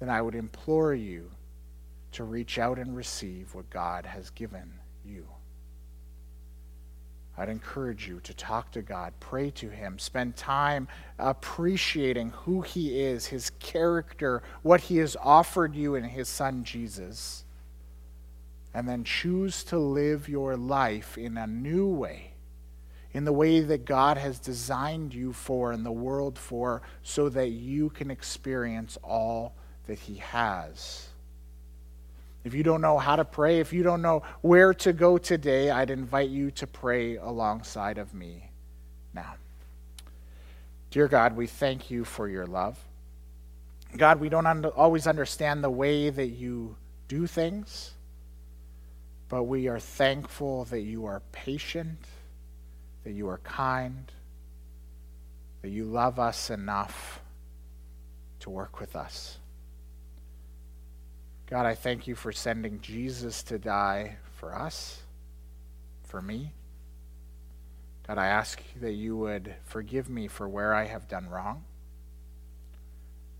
then 0.00 0.10
I 0.10 0.20
would 0.22 0.34
implore 0.34 0.94
you 0.94 1.30
to 2.10 2.24
reach 2.24 2.58
out 2.58 2.80
and 2.80 2.96
receive 2.96 3.54
what 3.54 3.70
God 3.70 4.04
has 4.04 4.30
given 4.30 4.80
you. 5.04 5.28
I'd 7.38 7.48
encourage 7.48 8.08
you 8.08 8.20
to 8.20 8.34
talk 8.34 8.72
to 8.72 8.82
God, 8.82 9.12
pray 9.20 9.50
to 9.52 9.68
Him, 9.68 9.98
spend 9.98 10.36
time 10.36 10.88
appreciating 11.18 12.30
who 12.30 12.62
He 12.62 13.00
is, 13.00 13.26
His 13.26 13.50
character, 13.58 14.42
what 14.62 14.80
He 14.80 14.96
has 14.98 15.16
offered 15.20 15.74
you 15.74 15.94
in 15.94 16.04
His 16.04 16.28
Son 16.28 16.64
Jesus 16.64 17.44
and 18.76 18.86
then 18.86 19.04
choose 19.04 19.64
to 19.64 19.78
live 19.78 20.28
your 20.28 20.54
life 20.54 21.16
in 21.16 21.38
a 21.38 21.46
new 21.46 21.88
way, 21.88 22.32
in 23.14 23.24
the 23.24 23.32
way 23.32 23.60
that 23.60 23.86
God 23.86 24.18
has 24.18 24.38
designed 24.38 25.14
you 25.14 25.32
for 25.32 25.72
and 25.72 25.84
the 25.84 25.90
world 25.90 26.38
for, 26.38 26.82
so 27.02 27.30
that 27.30 27.48
you 27.48 27.88
can 27.88 28.10
experience 28.10 28.98
all 29.02 29.54
that 29.86 29.98
He 29.98 30.16
has. 30.16 31.08
If 32.46 32.54
you 32.54 32.62
don't 32.62 32.80
know 32.80 32.96
how 32.96 33.16
to 33.16 33.24
pray, 33.24 33.58
if 33.58 33.72
you 33.72 33.82
don't 33.82 34.00
know 34.00 34.22
where 34.40 34.72
to 34.72 34.92
go 34.92 35.18
today, 35.18 35.68
I'd 35.68 35.90
invite 35.90 36.30
you 36.30 36.52
to 36.52 36.66
pray 36.68 37.16
alongside 37.16 37.98
of 37.98 38.14
me 38.14 38.52
now. 39.12 39.34
Dear 40.92 41.08
God, 41.08 41.34
we 41.34 41.48
thank 41.48 41.90
you 41.90 42.04
for 42.04 42.28
your 42.28 42.46
love. 42.46 42.78
God, 43.96 44.20
we 44.20 44.28
don't 44.28 44.46
un- 44.46 44.64
always 44.64 45.08
understand 45.08 45.64
the 45.64 45.70
way 45.70 46.08
that 46.08 46.28
you 46.28 46.76
do 47.08 47.26
things. 47.26 47.94
But 49.28 49.42
we 49.42 49.66
are 49.66 49.80
thankful 49.80 50.66
that 50.66 50.82
you 50.82 51.04
are 51.06 51.22
patient, 51.32 51.98
that 53.02 53.10
you 53.10 53.28
are 53.28 53.38
kind, 53.38 54.12
that 55.62 55.70
you 55.70 55.82
love 55.82 56.20
us 56.20 56.50
enough 56.50 57.20
to 58.38 58.50
work 58.50 58.78
with 58.78 58.94
us. 58.94 59.38
God, 61.48 61.64
I 61.64 61.74
thank 61.74 62.08
you 62.08 62.16
for 62.16 62.32
sending 62.32 62.80
Jesus 62.80 63.44
to 63.44 63.58
die 63.58 64.16
for 64.32 64.52
us, 64.52 65.02
for 66.02 66.20
me. 66.20 66.52
God, 68.06 68.18
I 68.18 68.26
ask 68.26 68.60
that 68.80 68.92
you 68.92 69.16
would 69.16 69.54
forgive 69.64 70.08
me 70.08 70.26
for 70.26 70.48
where 70.48 70.74
I 70.74 70.86
have 70.86 71.06
done 71.06 71.28
wrong. 71.28 71.64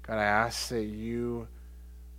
God, 0.02 0.18
I 0.18 0.24
ask 0.24 0.68
that 0.68 0.84
you 0.84 1.48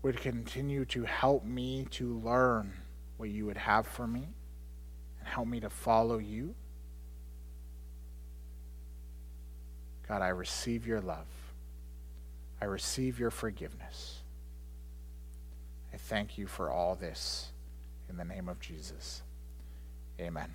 would 0.02 0.17
continue 0.17 0.84
to 0.86 1.04
help 1.04 1.45
me 1.45 1.88
to 1.91 2.19
learn 2.19 2.73
what 3.15 3.30
you 3.30 3.45
would 3.45 3.58
have 3.58 3.88
for 3.88 4.08
me 4.08 4.28
and 5.19 5.28
help 5.28 5.47
me 5.47 5.62
to 5.62 5.69
follow 5.69 6.17
you. 6.17 6.54
God, 10.08 10.21
I 10.21 10.30
receive 10.30 10.86
your 10.86 11.02
love. 11.02 11.28
I 12.62 12.65
receive 12.65 13.19
your 13.19 13.32
forgiveness. 13.32 14.21
I 15.98 16.00
thank 16.00 16.38
you 16.38 16.46
for 16.46 16.70
all 16.70 16.94
this 16.94 17.48
in 18.08 18.18
the 18.18 18.24
name 18.24 18.48
of 18.48 18.60
Jesus. 18.60 19.24
Amen. 20.22 20.54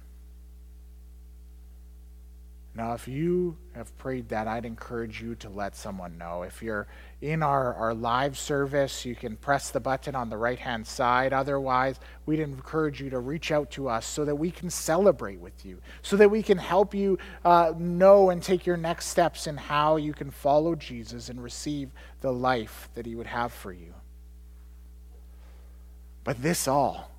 Now, 2.77 2.93
if 2.93 3.09
you 3.09 3.57
have 3.75 3.99
prayed 3.99 4.29
that, 4.29 4.47
I'd 4.47 4.65
encourage 4.65 5.21
you 5.21 5.35
to 5.35 5.49
let 5.49 5.75
someone 5.75 6.17
know. 6.17 6.43
If 6.43 6.63
you're 6.63 6.87
in 7.21 7.43
our, 7.43 7.75
our 7.75 7.93
live 7.93 8.39
service, 8.39 9.05
you 9.05 9.17
can 9.17 9.35
press 9.35 9.71
the 9.71 9.81
button 9.81 10.15
on 10.15 10.31
the 10.31 10.37
right 10.37 10.61
hand 10.61 10.87
side. 10.87 11.33
Otherwise, 11.33 11.99
we'd 12.25 12.39
encourage 12.39 13.01
you 13.01 13.11
to 13.11 13.19
reach 13.19 13.51
out 13.51 13.69
to 13.73 13.89
us 13.89 14.07
so 14.07 14.25
that 14.25 14.37
we 14.37 14.53
can 14.53 14.71
celebrate 14.71 15.41
with 15.41 15.67
you, 15.67 15.81
so 16.03 16.17
that 16.19 16.31
we 16.31 16.45
can 16.45 16.59
help 16.59 16.95
you 16.95 17.19
uh, 17.45 17.73
know 17.77 18.31
and 18.31 18.41
take 18.41 18.65
your 18.65 18.77
next 18.77 19.07
steps 19.07 19.49
in 19.49 19.57
how 19.57 19.97
you 19.97 20.13
can 20.13 20.31
follow 20.31 20.77
Jesus 20.77 21.29
and 21.29 21.43
receive 21.43 21.91
the 22.21 22.33
life 22.33 22.89
that 22.95 23.07
he 23.07 23.17
would 23.17 23.27
have 23.27 23.53
for 23.53 23.73
you. 23.73 23.93
But 26.25 26.43
this 26.43 26.69
all, 26.69 27.11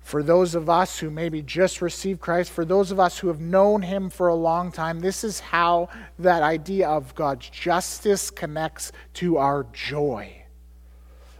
for 0.00 0.22
those 0.22 0.54
of 0.54 0.68
us 0.68 0.98
who 0.98 1.10
maybe 1.10 1.40
just 1.40 1.80
received 1.80 2.20
Christ, 2.20 2.50
for 2.50 2.64
those 2.64 2.90
of 2.90 3.00
us 3.00 3.18
who 3.18 3.28
have 3.28 3.40
known 3.40 3.82
Him 3.82 4.10
for 4.10 4.28
a 4.28 4.34
long 4.34 4.70
time, 4.70 5.00
this 5.00 5.24
is 5.24 5.40
how 5.40 5.88
that 6.18 6.42
idea 6.42 6.88
of 6.88 7.14
God's 7.14 7.48
justice 7.48 8.30
connects 8.30 8.92
to 9.14 9.38
our 9.38 9.64
joy. 9.72 10.43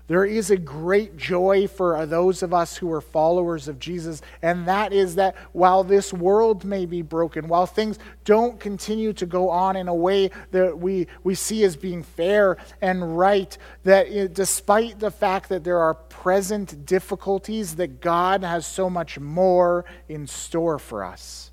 There 0.07 0.27
is 0.27 0.51
a 0.51 0.59
great 0.59 1.17
joy 1.17 1.67
for 1.67 2.05
those 2.05 2.43
of 2.43 2.53
us 2.53 2.77
who 2.77 2.93
are 2.93 3.01
followers 3.01 3.69
of 3.69 3.79
Jesus, 3.79 4.21
and 4.43 4.69
that 4.69 4.93
is 4.93 5.15
that 5.15 5.35
while 5.53 5.83
this 5.83 6.13
world 6.13 6.63
may 6.63 6.85
be 6.85 7.01
broken, 7.01 7.49
while 7.49 7.65
things 7.65 7.99
don't 8.27 8.61
continue 8.61 9.15
to 9.15 9.25
go 9.25 9.49
on 9.49 9.77
in 9.77 9.89
a 9.89 9.95
way 9.95 10.31
that 10.51 10.79
we, 10.79 11.07
we 11.23 11.35
see 11.35 11.65
as 11.65 11.75
being 11.75 12.03
fair 12.03 12.59
and 12.83 13.17
right, 13.17 13.57
that 13.85 14.09
it, 14.09 14.35
despite 14.35 15.01
the 15.01 15.11
fact 15.11 15.49
that 15.49 15.65
there 15.65 15.79
are 15.81 15.95
present 15.95 16.85
difficulties, 16.85 17.77
that 17.77 18.03
God 18.03 18.45
has 18.45 18.67
so 18.67 18.91
much 18.91 19.19
more 19.19 19.87
in 20.11 20.27
store 20.27 20.79
for 20.79 21.03
us. 21.03 21.51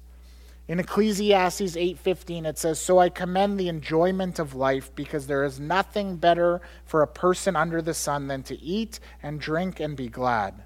In 0.68 0.80
Ecclesiastes 0.80 1.76
8:15 1.76 2.46
it 2.46 2.58
says, 2.58 2.80
"So 2.80 3.00
I 3.00 3.10
commend 3.10 3.60
the 3.60 3.68
enjoyment 3.68 4.40
of 4.40 4.56
life 4.56 4.94
because 4.96 5.28
there 5.28 5.44
is 5.44 5.60
nothing 5.60 6.16
better 6.16 6.62
for 6.86 7.02
a 7.02 7.08
person 7.08 7.56
under 7.56 7.82
the 7.82 7.94
sun 7.94 8.28
than 8.28 8.44
to 8.44 8.62
eat 8.62 9.00
and 9.22 9.42
drink 9.42 9.80
and 9.80 9.98
be 9.98 10.08
glad. 10.08 10.64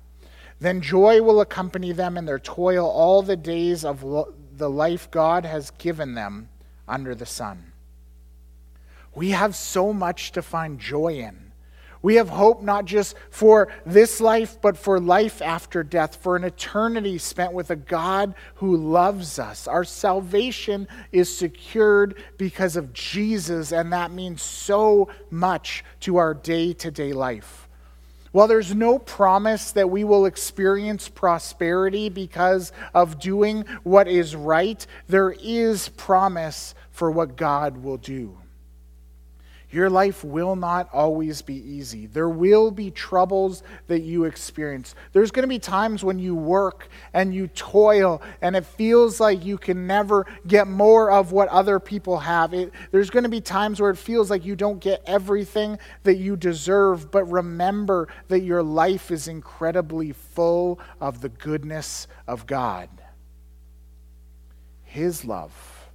Then 0.59 0.81
joy 0.81 1.21
will 1.21 1.41
accompany 1.41 1.91
them 1.91 2.17
in 2.17 2.25
their 2.25 2.39
toil 2.39 2.87
all 2.87 3.21
the 3.21 3.35
days 3.35 3.83
of 3.83 4.03
lo- 4.03 4.33
the 4.55 4.69
life 4.69 5.09
God 5.11 5.45
has 5.45 5.71
given 5.71 6.13
them 6.13 6.49
under 6.87 7.15
the 7.15 7.25
sun." 7.25 7.71
We 9.15 9.31
have 9.31 9.55
so 9.55 9.93
much 9.93 10.33
to 10.33 10.41
find 10.41 10.79
joy 10.79 11.15
in. 11.19 11.44
We 12.05 12.17
have 12.17 12.29
hope 12.29 12.61
not 12.61 12.85
just 12.85 13.15
for 13.31 13.67
this 13.83 14.21
life, 14.21 14.61
but 14.61 14.77
for 14.77 14.99
life 14.99 15.41
after 15.41 15.81
death, 15.81 16.17
for 16.17 16.35
an 16.35 16.43
eternity 16.43 17.17
spent 17.17 17.51
with 17.51 17.71
a 17.71 17.75
God 17.75 18.35
who 18.57 18.77
loves 18.77 19.39
us. 19.39 19.67
Our 19.67 19.83
salvation 19.83 20.87
is 21.11 21.35
secured 21.35 22.23
because 22.37 22.75
of 22.75 22.93
Jesus, 22.93 23.71
and 23.71 23.91
that 23.91 24.11
means 24.11 24.43
so 24.43 25.09
much 25.31 25.83
to 26.01 26.17
our 26.17 26.35
day 26.35 26.73
to 26.73 26.91
day 26.91 27.11
life. 27.11 27.67
While 28.31 28.49
there's 28.49 28.75
no 28.75 28.99
promise 28.99 29.71
that 29.71 29.89
we 29.89 30.03
will 30.03 30.27
experience 30.27 31.09
prosperity 31.09 32.09
because 32.09 32.71
of 32.93 33.17
doing 33.17 33.65
what 33.81 34.07
is 34.07 34.35
right, 34.35 34.85
there 35.07 35.31
is 35.31 35.89
promise 35.89 36.75
for 36.91 37.09
what 37.09 37.35
God 37.35 37.77
will 37.77 37.97
do. 37.97 38.37
Your 39.71 39.89
life 39.89 40.23
will 40.23 40.55
not 40.55 40.89
always 40.93 41.41
be 41.41 41.55
easy. 41.55 42.05
There 42.05 42.29
will 42.29 42.71
be 42.71 42.91
troubles 42.91 43.63
that 43.87 44.01
you 44.01 44.25
experience. 44.25 44.93
There's 45.11 45.31
going 45.31 45.43
to 45.43 45.47
be 45.47 45.59
times 45.59 46.03
when 46.03 46.19
you 46.19 46.35
work 46.35 46.87
and 47.13 47.33
you 47.33 47.47
toil 47.47 48.21
and 48.41 48.55
it 48.55 48.65
feels 48.65 49.19
like 49.19 49.43
you 49.43 49.57
can 49.57 49.87
never 49.87 50.27
get 50.45 50.67
more 50.67 51.11
of 51.11 51.31
what 51.31 51.49
other 51.49 51.79
people 51.79 52.19
have. 52.19 52.53
It, 52.53 52.71
there's 52.91 53.09
going 53.09 53.23
to 53.23 53.29
be 53.29 53.41
times 53.41 53.81
where 53.81 53.89
it 53.89 53.97
feels 53.97 54.29
like 54.29 54.45
you 54.45 54.55
don't 54.55 54.79
get 54.79 55.01
everything 55.07 55.79
that 56.03 56.15
you 56.15 56.35
deserve. 56.35 57.09
But 57.09 57.25
remember 57.25 58.07
that 58.27 58.41
your 58.41 58.61
life 58.61 59.09
is 59.09 59.27
incredibly 59.27 60.11
full 60.11 60.79
of 61.01 61.21
the 61.21 61.29
goodness 61.29 62.07
of 62.27 62.45
God. 62.45 62.89
His 64.83 65.25
love, 65.25 65.89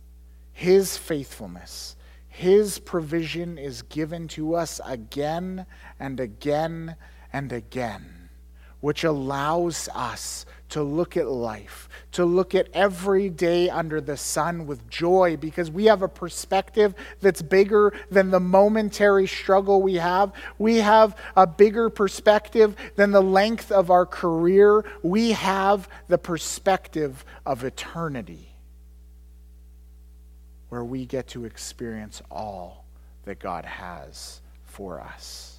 His 0.52 0.96
faithfulness 0.96 1.96
his 2.30 2.78
provision 2.78 3.58
is 3.58 3.82
given 3.82 4.28
to 4.28 4.54
us 4.54 4.80
again 4.86 5.66
and 5.98 6.20
again 6.20 6.96
and 7.32 7.52
again, 7.52 8.30
which 8.78 9.04
allows 9.04 9.88
us 9.94 10.46
to 10.70 10.82
look 10.82 11.16
at 11.16 11.26
life, 11.26 11.88
to 12.12 12.24
look 12.24 12.54
at 12.54 12.68
every 12.72 13.28
day 13.28 13.68
under 13.68 14.00
the 14.00 14.16
sun 14.16 14.64
with 14.64 14.88
joy, 14.88 15.36
because 15.36 15.72
we 15.72 15.86
have 15.86 16.02
a 16.02 16.08
perspective 16.08 16.94
that's 17.20 17.42
bigger 17.42 17.92
than 18.10 18.30
the 18.30 18.40
momentary 18.40 19.26
struggle 19.26 19.82
we 19.82 19.94
have. 19.96 20.32
We 20.56 20.76
have 20.76 21.16
a 21.36 21.48
bigger 21.48 21.90
perspective 21.90 22.76
than 22.94 23.10
the 23.10 23.20
length 23.20 23.72
of 23.72 23.90
our 23.90 24.06
career. 24.06 24.84
We 25.02 25.32
have 25.32 25.88
the 26.06 26.18
perspective 26.18 27.24
of 27.44 27.64
eternity 27.64 28.49
where 30.70 30.84
we 30.84 31.04
get 31.04 31.28
to 31.28 31.44
experience 31.44 32.22
all 32.30 32.84
that 33.24 33.38
God 33.38 33.64
has 33.64 34.40
for 34.64 35.00
us. 35.00 35.58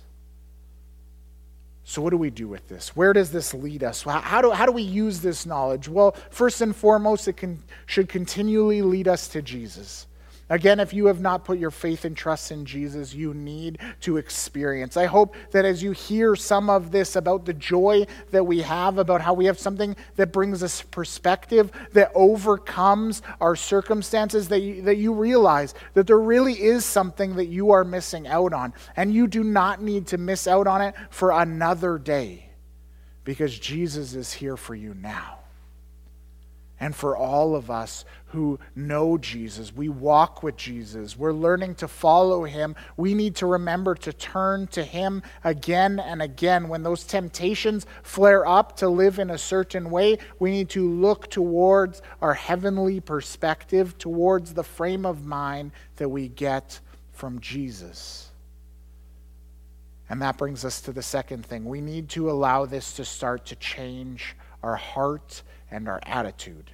So, 1.83 2.01
what 2.01 2.11
do 2.11 2.17
we 2.17 2.29
do 2.29 2.47
with 2.47 2.67
this? 2.69 2.95
Where 2.95 3.11
does 3.11 3.31
this 3.31 3.53
lead 3.53 3.83
us? 3.83 4.03
How 4.03 4.41
do, 4.41 4.51
how 4.51 4.65
do 4.65 4.71
we 4.71 4.81
use 4.81 5.19
this 5.19 5.45
knowledge? 5.45 5.89
Well, 5.89 6.15
first 6.29 6.61
and 6.61 6.73
foremost, 6.73 7.27
it 7.27 7.33
can, 7.33 7.61
should 7.85 8.07
continually 8.07 8.81
lead 8.81 9.09
us 9.09 9.27
to 9.29 9.41
Jesus. 9.41 10.07
Again, 10.51 10.81
if 10.81 10.93
you 10.93 11.05
have 11.05 11.21
not 11.21 11.45
put 11.45 11.59
your 11.59 11.71
faith 11.71 12.03
and 12.03 12.15
trust 12.15 12.51
in 12.51 12.65
Jesus, 12.65 13.13
you 13.13 13.33
need 13.33 13.79
to 14.01 14.17
experience. 14.17 14.97
I 14.97 15.05
hope 15.05 15.33
that 15.51 15.63
as 15.63 15.81
you 15.81 15.93
hear 15.93 16.35
some 16.35 16.69
of 16.69 16.91
this 16.91 17.15
about 17.15 17.45
the 17.45 17.53
joy 17.53 18.05
that 18.31 18.43
we 18.43 18.61
have, 18.61 18.97
about 18.97 19.21
how 19.21 19.33
we 19.33 19.45
have 19.45 19.57
something 19.57 19.95
that 20.17 20.33
brings 20.33 20.61
us 20.61 20.81
perspective, 20.81 21.71
that 21.93 22.11
overcomes 22.13 23.21
our 23.39 23.55
circumstances, 23.55 24.49
that 24.49 24.59
you, 24.59 24.81
that 24.81 24.97
you 24.97 25.13
realize 25.13 25.73
that 25.93 26.05
there 26.05 26.19
really 26.19 26.61
is 26.61 26.83
something 26.83 27.37
that 27.37 27.45
you 27.45 27.71
are 27.71 27.85
missing 27.85 28.27
out 28.27 28.51
on. 28.51 28.73
And 28.97 29.13
you 29.13 29.27
do 29.27 29.45
not 29.45 29.81
need 29.81 30.07
to 30.07 30.17
miss 30.17 30.47
out 30.47 30.67
on 30.67 30.81
it 30.81 30.95
for 31.11 31.31
another 31.31 31.97
day 31.97 32.49
because 33.23 33.57
Jesus 33.57 34.15
is 34.15 34.33
here 34.33 34.57
for 34.57 34.75
you 34.75 34.93
now 34.95 35.40
and 36.81 36.95
for 36.95 37.15
all 37.15 37.55
of 37.55 37.69
us 37.69 38.03
who 38.29 38.59
know 38.75 39.15
Jesus. 39.15 39.73
We 39.73 39.87
walk 39.87 40.41
with 40.41 40.57
Jesus. 40.57 41.15
We're 41.15 41.31
learning 41.31 41.75
to 41.75 41.87
follow 41.87 42.43
him. 42.43 42.75
We 42.97 43.13
need 43.13 43.35
to 43.35 43.45
remember 43.45 43.93
to 43.95 44.11
turn 44.11 44.65
to 44.67 44.83
him 44.83 45.21
again 45.43 45.99
and 45.99 46.23
again. 46.23 46.69
When 46.69 46.81
those 46.81 47.03
temptations 47.03 47.85
flare 48.01 48.47
up 48.47 48.77
to 48.77 48.89
live 48.89 49.19
in 49.19 49.29
a 49.29 49.37
certain 49.37 49.91
way, 49.91 50.17
we 50.39 50.49
need 50.49 50.69
to 50.69 50.89
look 50.89 51.29
towards 51.29 52.01
our 52.19 52.33
heavenly 52.33 52.99
perspective, 52.99 53.99
towards 53.99 54.55
the 54.55 54.63
frame 54.63 55.05
of 55.05 55.23
mind 55.23 55.73
that 55.97 56.09
we 56.09 56.29
get 56.29 56.79
from 57.11 57.39
Jesus. 57.41 58.31
And 60.09 60.19
that 60.23 60.37
brings 60.37 60.65
us 60.65 60.81
to 60.81 60.91
the 60.91 61.03
second 61.03 61.45
thing. 61.45 61.65
We 61.65 61.79
need 61.79 62.09
to 62.09 62.31
allow 62.31 62.65
this 62.65 62.93
to 62.93 63.05
start 63.05 63.45
to 63.45 63.55
change 63.55 64.35
our 64.63 64.75
heart 64.75 65.43
and 65.71 65.87
our 65.87 66.01
attitude. 66.05 66.71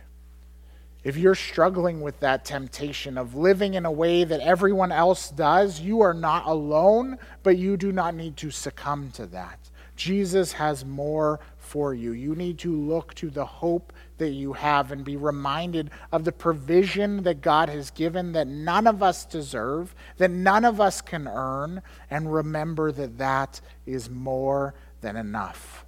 If 1.03 1.15
you're 1.15 1.35
struggling 1.35 2.01
with 2.01 2.19
that 2.19 2.43
temptation 2.43 3.17
of 3.17 3.35
living 3.35 3.75
in 3.75 3.85
a 3.85 3.91
way 3.91 4.23
that 4.25 4.41
everyone 4.41 4.91
else 4.91 5.29
does, 5.29 5.79
you 5.79 6.01
are 6.01 6.13
not 6.13 6.45
alone, 6.45 7.17
but 7.43 7.57
you 7.57 7.77
do 7.77 7.91
not 7.91 8.15
need 8.15 8.35
to 8.37 8.51
succumb 8.51 9.11
to 9.11 9.25
that. 9.27 9.69
Jesus 9.95 10.51
has 10.53 10.83
more 10.83 11.39
for 11.57 11.93
you. 11.93 12.11
You 12.11 12.35
need 12.35 12.59
to 12.59 12.75
look 12.75 13.13
to 13.15 13.29
the 13.29 13.45
hope 13.45 13.93
that 14.17 14.29
you 14.29 14.53
have 14.53 14.91
and 14.91 15.03
be 15.03 15.15
reminded 15.15 15.91
of 16.11 16.23
the 16.23 16.31
provision 16.31 17.23
that 17.23 17.41
God 17.41 17.69
has 17.69 17.91
given 17.91 18.31
that 18.33 18.47
none 18.47 18.85
of 18.87 19.01
us 19.01 19.25
deserve, 19.25 19.95
that 20.17 20.31
none 20.31 20.65
of 20.65 20.81
us 20.81 21.01
can 21.01 21.27
earn, 21.27 21.81
and 22.09 22.33
remember 22.33 22.91
that 22.91 23.17
that 23.17 23.61
is 23.85 24.09
more 24.09 24.75
than 25.01 25.15
enough. 25.15 25.85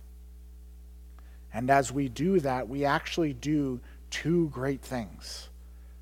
And 1.53 1.69
as 1.69 1.91
we 1.91 2.09
do 2.09 2.39
that, 2.41 2.69
we 2.69 2.85
actually 2.85 3.33
do 3.33 3.79
two 4.09 4.49
great 4.49 4.81
things. 4.81 5.49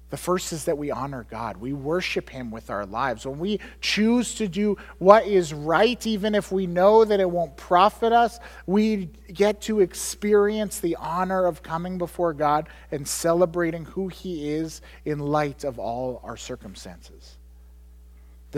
The 0.10 0.18
first 0.18 0.54
is 0.54 0.66
that 0.66 0.78
we 0.78 0.90
honor 0.90 1.26
God. 1.30 1.58
We 1.58 1.74
worship 1.74 2.30
Him 2.30 2.50
with 2.50 2.70
our 2.70 2.86
lives. 2.86 3.26
When 3.26 3.40
we 3.40 3.60
choose 3.82 4.36
to 4.36 4.48
do 4.48 4.78
what 5.00 5.28
is 5.28 5.54
right, 5.54 6.06
even 6.08 6.34
if 6.34 6.50
we 6.50 6.66
know 6.66 7.04
that 7.04 7.20
it 7.20 7.30
won't 7.30 7.58
profit 7.58 8.14
us, 8.14 8.40
we 8.66 9.10
get 9.34 9.60
to 9.64 9.82
experience 9.82 10.80
the 10.80 10.96
honor 10.96 11.46
of 11.46 11.62
coming 11.62 11.98
before 11.98 12.34
God 12.34 12.70
and 12.92 13.06
celebrating 13.06 13.84
who 13.84 14.08
He 14.08 14.50
is 14.50 14.82
in 15.04 15.20
light 15.20 15.66
of 15.66 15.78
all 15.78 16.22
our 16.24 16.38
circumstances. 16.38 17.38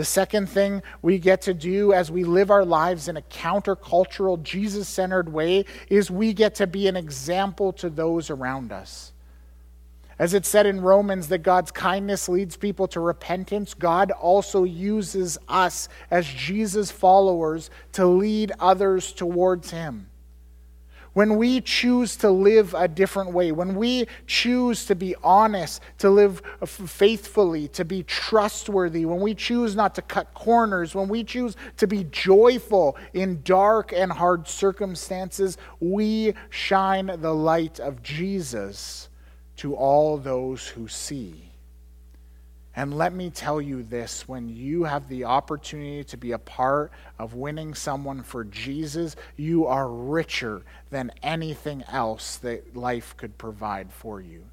The 0.00 0.06
second 0.06 0.48
thing 0.48 0.82
we 1.02 1.18
get 1.18 1.42
to 1.42 1.52
do 1.52 1.92
as 1.92 2.10
we 2.10 2.24
live 2.24 2.50
our 2.50 2.64
lives 2.64 3.08
in 3.08 3.18
a 3.18 3.20
countercultural, 3.20 4.42
Jesus 4.42 4.88
centered 4.88 5.30
way 5.30 5.66
is 5.90 6.10
we 6.10 6.32
get 6.32 6.54
to 6.54 6.66
be 6.66 6.88
an 6.88 6.96
example 6.96 7.70
to 7.74 7.90
those 7.90 8.30
around 8.30 8.72
us. 8.72 9.12
As 10.18 10.32
it 10.32 10.46
said 10.46 10.64
in 10.64 10.80
Romans 10.80 11.28
that 11.28 11.42
God's 11.42 11.70
kindness 11.70 12.30
leads 12.30 12.56
people 12.56 12.88
to 12.88 13.00
repentance, 13.00 13.74
God 13.74 14.10
also 14.10 14.64
uses 14.64 15.36
us 15.48 15.90
as 16.10 16.26
Jesus 16.26 16.90
followers 16.90 17.68
to 17.92 18.06
lead 18.06 18.52
others 18.58 19.12
towards 19.12 19.70
Him. 19.70 20.09
When 21.12 21.36
we 21.36 21.60
choose 21.60 22.16
to 22.16 22.30
live 22.30 22.72
a 22.74 22.86
different 22.86 23.32
way, 23.32 23.50
when 23.50 23.74
we 23.74 24.06
choose 24.26 24.84
to 24.86 24.94
be 24.94 25.16
honest, 25.24 25.82
to 25.98 26.08
live 26.08 26.40
faithfully, 26.64 27.66
to 27.68 27.84
be 27.84 28.04
trustworthy, 28.04 29.04
when 29.04 29.20
we 29.20 29.34
choose 29.34 29.74
not 29.74 29.96
to 29.96 30.02
cut 30.02 30.32
corners, 30.34 30.94
when 30.94 31.08
we 31.08 31.24
choose 31.24 31.56
to 31.78 31.88
be 31.88 32.04
joyful 32.04 32.96
in 33.12 33.42
dark 33.42 33.92
and 33.92 34.12
hard 34.12 34.46
circumstances, 34.46 35.58
we 35.80 36.34
shine 36.48 37.06
the 37.20 37.34
light 37.34 37.80
of 37.80 38.02
Jesus 38.02 39.08
to 39.56 39.74
all 39.74 40.16
those 40.16 40.68
who 40.68 40.86
see. 40.86 41.49
And 42.76 42.96
let 42.96 43.12
me 43.12 43.30
tell 43.30 43.60
you 43.60 43.82
this 43.82 44.28
when 44.28 44.48
you 44.48 44.84
have 44.84 45.08
the 45.08 45.24
opportunity 45.24 46.04
to 46.04 46.16
be 46.16 46.32
a 46.32 46.38
part 46.38 46.92
of 47.18 47.34
winning 47.34 47.74
someone 47.74 48.22
for 48.22 48.44
Jesus, 48.44 49.16
you 49.36 49.66
are 49.66 49.88
richer 49.90 50.62
than 50.90 51.10
anything 51.22 51.82
else 51.88 52.36
that 52.38 52.76
life 52.76 53.16
could 53.16 53.36
provide 53.38 53.92
for 53.92 54.20
you 54.20 54.44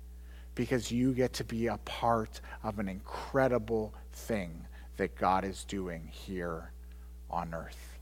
because 0.56 0.92
you 0.92 1.14
get 1.14 1.34
to 1.34 1.44
be 1.44 1.68
a 1.68 1.78
part 1.78 2.42
of 2.64 2.80
an 2.80 2.90
incredible 2.90 3.94
thing 4.12 4.66
that 4.98 5.16
God 5.16 5.46
is 5.46 5.64
doing 5.64 6.10
here 6.12 6.72
on 7.30 7.54
earth. 7.54 8.00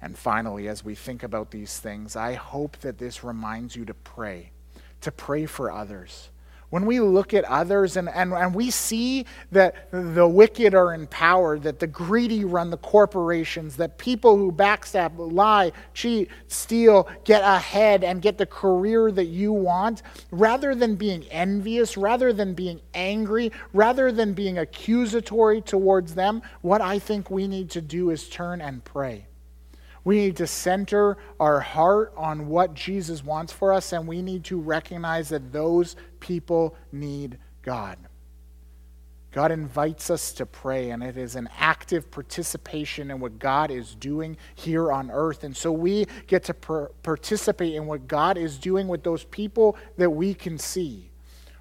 And 0.00 0.16
finally, 0.16 0.68
as 0.68 0.82
we 0.82 0.94
think 0.94 1.22
about 1.22 1.50
these 1.50 1.78
things, 1.78 2.16
I 2.16 2.32
hope 2.32 2.78
that 2.78 2.98
this 2.98 3.22
reminds 3.22 3.76
you 3.76 3.84
to 3.84 3.94
pray 3.94 4.52
to 5.00 5.12
pray 5.12 5.46
for 5.46 5.70
others. 5.70 6.30
When 6.70 6.84
we 6.84 7.00
look 7.00 7.32
at 7.32 7.44
others 7.44 7.96
and, 7.96 8.10
and, 8.10 8.34
and 8.34 8.54
we 8.54 8.70
see 8.70 9.24
that 9.52 9.88
the 9.90 10.28
wicked 10.28 10.74
are 10.74 10.92
in 10.92 11.06
power, 11.06 11.58
that 11.60 11.78
the 11.78 11.86
greedy 11.86 12.44
run 12.44 12.68
the 12.68 12.76
corporations, 12.76 13.76
that 13.76 13.96
people 13.96 14.36
who 14.36 14.52
backstab, 14.52 15.12
lie, 15.16 15.72
cheat, 15.94 16.28
steal, 16.46 17.08
get 17.24 17.42
ahead 17.42 18.04
and 18.04 18.20
get 18.20 18.36
the 18.36 18.46
career 18.46 19.10
that 19.12 19.26
you 19.26 19.52
want, 19.52 20.02
rather 20.30 20.74
than 20.74 20.94
being 20.96 21.24
envious, 21.30 21.96
rather 21.96 22.34
than 22.34 22.52
being 22.52 22.80
angry, 22.92 23.50
rather 23.72 24.12
than 24.12 24.34
being 24.34 24.58
accusatory 24.58 25.62
towards 25.62 26.14
them, 26.14 26.42
what 26.60 26.82
I 26.82 26.98
think 26.98 27.30
we 27.30 27.48
need 27.48 27.70
to 27.70 27.80
do 27.80 28.10
is 28.10 28.28
turn 28.28 28.60
and 28.60 28.84
pray. 28.84 29.27
We 30.08 30.16
need 30.20 30.36
to 30.36 30.46
center 30.46 31.18
our 31.38 31.60
heart 31.60 32.14
on 32.16 32.48
what 32.48 32.72
Jesus 32.72 33.22
wants 33.22 33.52
for 33.52 33.74
us, 33.74 33.92
and 33.92 34.08
we 34.08 34.22
need 34.22 34.42
to 34.44 34.58
recognize 34.58 35.28
that 35.28 35.52
those 35.52 35.96
people 36.18 36.74
need 36.90 37.36
God. 37.60 37.98
God 39.32 39.52
invites 39.52 40.08
us 40.08 40.32
to 40.32 40.46
pray, 40.46 40.92
and 40.92 41.02
it 41.02 41.18
is 41.18 41.36
an 41.36 41.50
active 41.58 42.10
participation 42.10 43.10
in 43.10 43.20
what 43.20 43.38
God 43.38 43.70
is 43.70 43.94
doing 43.96 44.38
here 44.54 44.90
on 44.90 45.10
earth. 45.10 45.44
And 45.44 45.54
so 45.54 45.70
we 45.70 46.06
get 46.26 46.42
to 46.44 46.54
per- 46.54 46.88
participate 47.02 47.74
in 47.74 47.84
what 47.84 48.08
God 48.08 48.38
is 48.38 48.56
doing 48.56 48.88
with 48.88 49.02
those 49.02 49.24
people 49.24 49.76
that 49.98 50.08
we 50.08 50.32
can 50.32 50.56
see. 50.56 51.07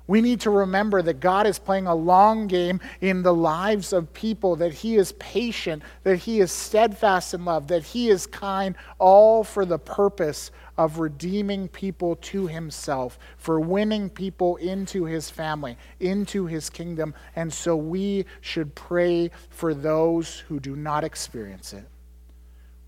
We 0.08 0.22
need 0.22 0.40
to 0.42 0.50
remember 0.50 1.02
that 1.02 1.20
God 1.20 1.46
is 1.46 1.60
playing 1.60 1.86
a 1.86 1.94
long 1.94 2.48
game 2.48 2.80
in 3.02 3.24
the 3.24 3.34
lives 3.34 3.92
of 3.92 4.14
people, 4.14 4.56
that 4.56 4.74
He 4.74 4.96
is 4.96 5.12
patient, 5.14 5.84
that 6.04 6.16
He 6.16 6.40
is 6.40 6.50
steadfast 6.50 7.34
in 7.34 7.44
love, 7.44 7.68
that 7.68 7.84
He 7.84 8.10
is 8.10 8.26
kind, 8.26 8.76
all 9.00 9.44
for 9.44 9.66
the 9.66 9.78
purpose 9.78 10.52
of 10.78 11.00
redeeming 11.00 11.68
people 11.68 12.16
to 12.16 12.48
Himself, 12.48 13.20
for 13.36 13.60
winning 13.60 14.10
people 14.10 14.56
into 14.58 15.04
His 15.04 15.30
family, 15.30 15.78
into 16.00 16.46
His 16.46 16.70
kingdom. 16.70 17.14
And 17.36 17.54
so 17.54 17.76
we 17.76 18.26
should 18.40 18.76
pray 18.76 19.30
for 19.50 19.74
those 19.74 20.40
who 20.40 20.62
do 20.62 20.78
not 20.78 21.04
experience 21.04 21.74
it. 21.74 21.86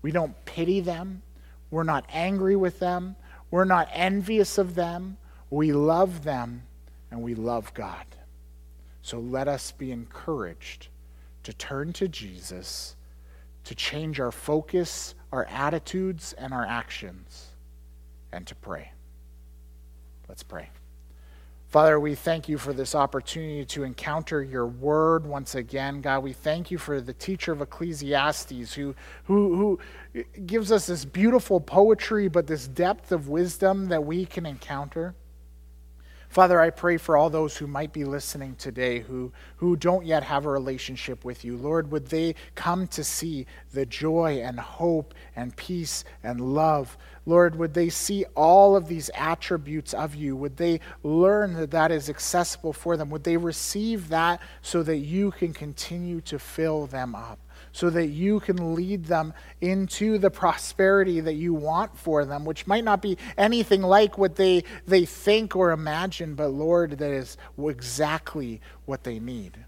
We 0.00 0.10
don't 0.10 0.34
pity 0.46 0.80
them, 0.80 1.20
we're 1.70 1.82
not 1.82 2.06
angry 2.10 2.56
with 2.56 2.78
them, 2.78 3.16
we're 3.50 3.66
not 3.66 3.88
envious 3.92 4.56
of 4.56 4.74
them, 4.74 5.18
we 5.50 5.72
love 5.74 6.24
them 6.24 6.62
and 7.10 7.22
we 7.22 7.34
love 7.34 7.72
God. 7.74 8.04
So 9.02 9.18
let 9.18 9.48
us 9.48 9.72
be 9.72 9.92
encouraged 9.92 10.88
to 11.42 11.52
turn 11.52 11.92
to 11.94 12.08
Jesus, 12.08 12.96
to 13.64 13.74
change 13.74 14.20
our 14.20 14.32
focus, 14.32 15.14
our 15.32 15.46
attitudes, 15.46 16.34
and 16.34 16.52
our 16.52 16.64
actions, 16.64 17.48
and 18.32 18.46
to 18.46 18.54
pray. 18.54 18.92
Let's 20.28 20.42
pray. 20.42 20.70
Father, 21.70 22.00
we 22.00 22.16
thank 22.16 22.48
you 22.48 22.58
for 22.58 22.72
this 22.72 22.96
opportunity 22.96 23.64
to 23.64 23.84
encounter 23.84 24.42
your 24.42 24.66
word 24.66 25.24
once 25.24 25.54
again. 25.54 26.00
God, 26.00 26.24
we 26.24 26.32
thank 26.32 26.72
you 26.72 26.78
for 26.78 27.00
the 27.00 27.12
teacher 27.12 27.52
of 27.52 27.60
Ecclesiastes 27.60 28.74
who, 28.74 28.94
who, 29.24 29.78
who 30.12 30.24
gives 30.46 30.72
us 30.72 30.86
this 30.86 31.04
beautiful 31.04 31.60
poetry, 31.60 32.26
but 32.26 32.48
this 32.48 32.66
depth 32.66 33.12
of 33.12 33.28
wisdom 33.28 33.86
that 33.86 34.04
we 34.04 34.26
can 34.26 34.46
encounter. 34.46 35.14
Father, 36.30 36.60
I 36.60 36.70
pray 36.70 36.96
for 36.96 37.16
all 37.16 37.28
those 37.28 37.56
who 37.56 37.66
might 37.66 37.92
be 37.92 38.04
listening 38.04 38.54
today 38.54 39.00
who, 39.00 39.32
who 39.56 39.74
don't 39.74 40.06
yet 40.06 40.22
have 40.22 40.46
a 40.46 40.48
relationship 40.48 41.24
with 41.24 41.44
you. 41.44 41.56
Lord, 41.56 41.90
would 41.90 42.06
they 42.06 42.36
come 42.54 42.86
to 42.86 43.02
see 43.02 43.46
the 43.72 43.84
joy 43.84 44.40
and 44.40 44.60
hope 44.60 45.12
and 45.34 45.56
peace 45.56 46.04
and 46.22 46.40
love? 46.40 46.96
Lord, 47.26 47.56
would 47.56 47.74
they 47.74 47.88
see 47.88 48.24
all 48.36 48.76
of 48.76 48.86
these 48.86 49.10
attributes 49.16 49.92
of 49.92 50.14
you? 50.14 50.36
Would 50.36 50.56
they 50.56 50.78
learn 51.02 51.54
that 51.54 51.72
that 51.72 51.90
is 51.90 52.08
accessible 52.08 52.74
for 52.74 52.96
them? 52.96 53.10
Would 53.10 53.24
they 53.24 53.36
receive 53.36 54.08
that 54.10 54.40
so 54.62 54.84
that 54.84 54.98
you 54.98 55.32
can 55.32 55.52
continue 55.52 56.20
to 56.20 56.38
fill 56.38 56.86
them 56.86 57.16
up? 57.16 57.40
So 57.72 57.90
that 57.90 58.06
you 58.08 58.40
can 58.40 58.74
lead 58.74 59.04
them 59.04 59.32
into 59.60 60.18
the 60.18 60.30
prosperity 60.30 61.20
that 61.20 61.34
you 61.34 61.54
want 61.54 61.96
for 61.96 62.24
them, 62.24 62.44
which 62.44 62.66
might 62.66 62.84
not 62.84 63.02
be 63.02 63.16
anything 63.36 63.82
like 63.82 64.18
what 64.18 64.36
they, 64.36 64.64
they 64.86 65.04
think 65.04 65.54
or 65.54 65.70
imagine, 65.70 66.34
but 66.34 66.48
Lord, 66.48 66.98
that 66.98 67.10
is 67.10 67.36
exactly 67.58 68.60
what 68.84 69.04
they 69.04 69.18
need. 69.18 69.64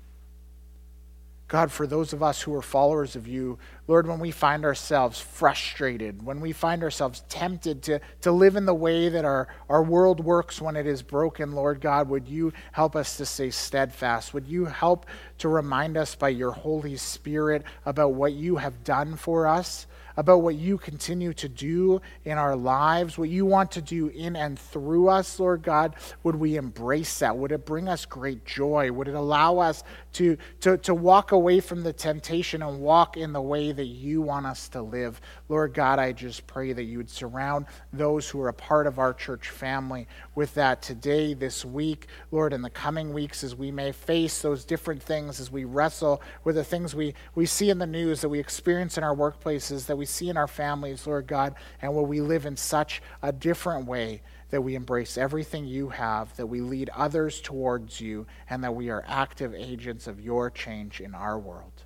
God, 1.52 1.70
for 1.70 1.86
those 1.86 2.14
of 2.14 2.22
us 2.22 2.40
who 2.40 2.54
are 2.54 2.62
followers 2.62 3.14
of 3.14 3.28
you, 3.28 3.58
Lord, 3.86 4.06
when 4.06 4.20
we 4.20 4.30
find 4.30 4.64
ourselves 4.64 5.20
frustrated, 5.20 6.24
when 6.24 6.40
we 6.40 6.52
find 6.52 6.82
ourselves 6.82 7.24
tempted 7.28 7.82
to, 7.82 8.00
to 8.22 8.32
live 8.32 8.56
in 8.56 8.64
the 8.64 8.72
way 8.72 9.10
that 9.10 9.26
our, 9.26 9.48
our 9.68 9.82
world 9.82 10.24
works 10.24 10.62
when 10.62 10.76
it 10.76 10.86
is 10.86 11.02
broken, 11.02 11.52
Lord 11.52 11.82
God, 11.82 12.08
would 12.08 12.26
you 12.26 12.54
help 12.72 12.96
us 12.96 13.18
to 13.18 13.26
stay 13.26 13.50
steadfast? 13.50 14.32
Would 14.32 14.48
you 14.48 14.64
help 14.64 15.04
to 15.40 15.48
remind 15.50 15.98
us 15.98 16.14
by 16.14 16.30
your 16.30 16.52
Holy 16.52 16.96
Spirit 16.96 17.64
about 17.84 18.14
what 18.14 18.32
you 18.32 18.56
have 18.56 18.82
done 18.82 19.16
for 19.16 19.46
us? 19.46 19.86
About 20.16 20.42
what 20.42 20.54
you 20.54 20.78
continue 20.78 21.32
to 21.34 21.48
do 21.48 22.00
in 22.24 22.38
our 22.38 22.56
lives, 22.56 23.18
what 23.18 23.28
you 23.28 23.46
want 23.46 23.70
to 23.72 23.82
do 23.82 24.08
in 24.08 24.36
and 24.36 24.58
through 24.58 25.08
us, 25.08 25.38
Lord 25.38 25.62
God, 25.62 25.94
would 26.22 26.36
we 26.36 26.56
embrace 26.56 27.18
that? 27.20 27.36
Would 27.36 27.52
it 27.52 27.64
bring 27.64 27.88
us 27.88 28.04
great 28.04 28.44
joy? 28.44 28.90
Would 28.90 29.08
it 29.08 29.14
allow 29.14 29.58
us 29.58 29.82
to, 30.14 30.36
to, 30.60 30.76
to 30.78 30.94
walk 30.94 31.32
away 31.32 31.60
from 31.60 31.82
the 31.82 31.92
temptation 31.92 32.62
and 32.62 32.80
walk 32.80 33.16
in 33.16 33.32
the 33.32 33.42
way 33.42 33.72
that 33.72 33.86
you 33.86 34.22
want 34.22 34.46
us 34.46 34.68
to 34.70 34.82
live? 34.82 35.20
Lord 35.48 35.74
God, 35.74 35.98
I 35.98 36.12
just 36.12 36.46
pray 36.46 36.72
that 36.72 36.84
you 36.84 36.98
would 36.98 37.10
surround 37.10 37.66
those 37.92 38.28
who 38.28 38.40
are 38.40 38.48
a 38.48 38.54
part 38.54 38.86
of 38.86 38.98
our 38.98 39.14
church 39.14 39.48
family 39.48 40.06
with 40.34 40.54
that 40.54 40.82
today, 40.82 41.34
this 41.34 41.64
week, 41.64 42.06
Lord, 42.30 42.52
in 42.52 42.62
the 42.62 42.70
coming 42.70 43.12
weeks 43.12 43.44
as 43.44 43.54
we 43.54 43.70
may 43.70 43.92
face 43.92 44.40
those 44.40 44.64
different 44.64 45.02
things, 45.02 45.40
as 45.40 45.50
we 45.50 45.64
wrestle 45.64 46.22
with 46.44 46.56
the 46.56 46.64
things 46.64 46.94
we, 46.94 47.14
we 47.34 47.46
see 47.46 47.70
in 47.70 47.78
the 47.78 47.86
news, 47.86 48.20
that 48.20 48.28
we 48.28 48.38
experience 48.38 48.98
in 48.98 49.04
our 49.04 49.14
workplaces, 49.14 49.86
that 49.86 49.96
we 49.96 50.01
see 50.04 50.28
in 50.28 50.36
our 50.36 50.46
families, 50.46 51.06
Lord 51.06 51.26
God, 51.26 51.54
and 51.80 51.94
will 51.94 52.06
we 52.06 52.20
live 52.20 52.46
in 52.46 52.56
such 52.56 53.02
a 53.22 53.32
different 53.32 53.86
way 53.86 54.22
that 54.50 54.62
we 54.62 54.74
embrace 54.74 55.16
everything 55.16 55.64
you 55.64 55.88
have, 55.88 56.36
that 56.36 56.46
we 56.46 56.60
lead 56.60 56.90
others 56.90 57.40
towards 57.40 58.00
you, 58.00 58.26
and 58.50 58.62
that 58.62 58.74
we 58.74 58.90
are 58.90 59.04
active 59.06 59.54
agents 59.54 60.06
of 60.06 60.20
your 60.20 60.50
change 60.50 61.00
in 61.00 61.14
our 61.14 61.38
world. 61.38 61.84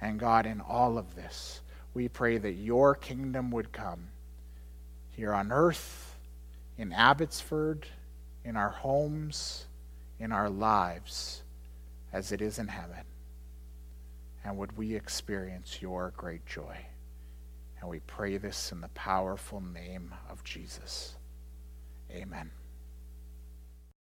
And 0.00 0.18
God, 0.18 0.46
in 0.46 0.60
all 0.60 0.98
of 0.98 1.14
this, 1.14 1.60
we 1.94 2.08
pray 2.08 2.38
that 2.38 2.52
your 2.52 2.94
kingdom 2.94 3.50
would 3.50 3.72
come 3.72 4.08
here 5.10 5.32
on 5.32 5.50
earth, 5.50 6.16
in 6.78 6.92
Abbotsford, 6.92 7.86
in 8.44 8.56
our 8.56 8.70
homes, 8.70 9.66
in 10.18 10.32
our 10.32 10.50
lives, 10.50 11.42
as 12.12 12.32
it 12.32 12.40
is 12.40 12.58
in 12.58 12.68
heaven. 12.68 13.04
And 14.44 14.56
would 14.58 14.76
we 14.76 14.94
experience 14.94 15.82
your 15.82 16.12
great 16.16 16.46
joy? 16.46 16.76
And 17.80 17.90
we 17.90 18.00
pray 18.00 18.38
this 18.38 18.72
in 18.72 18.80
the 18.80 18.88
powerful 18.88 19.60
name 19.60 20.14
of 20.30 20.42
Jesus. 20.44 21.16
Amen. 22.10 22.50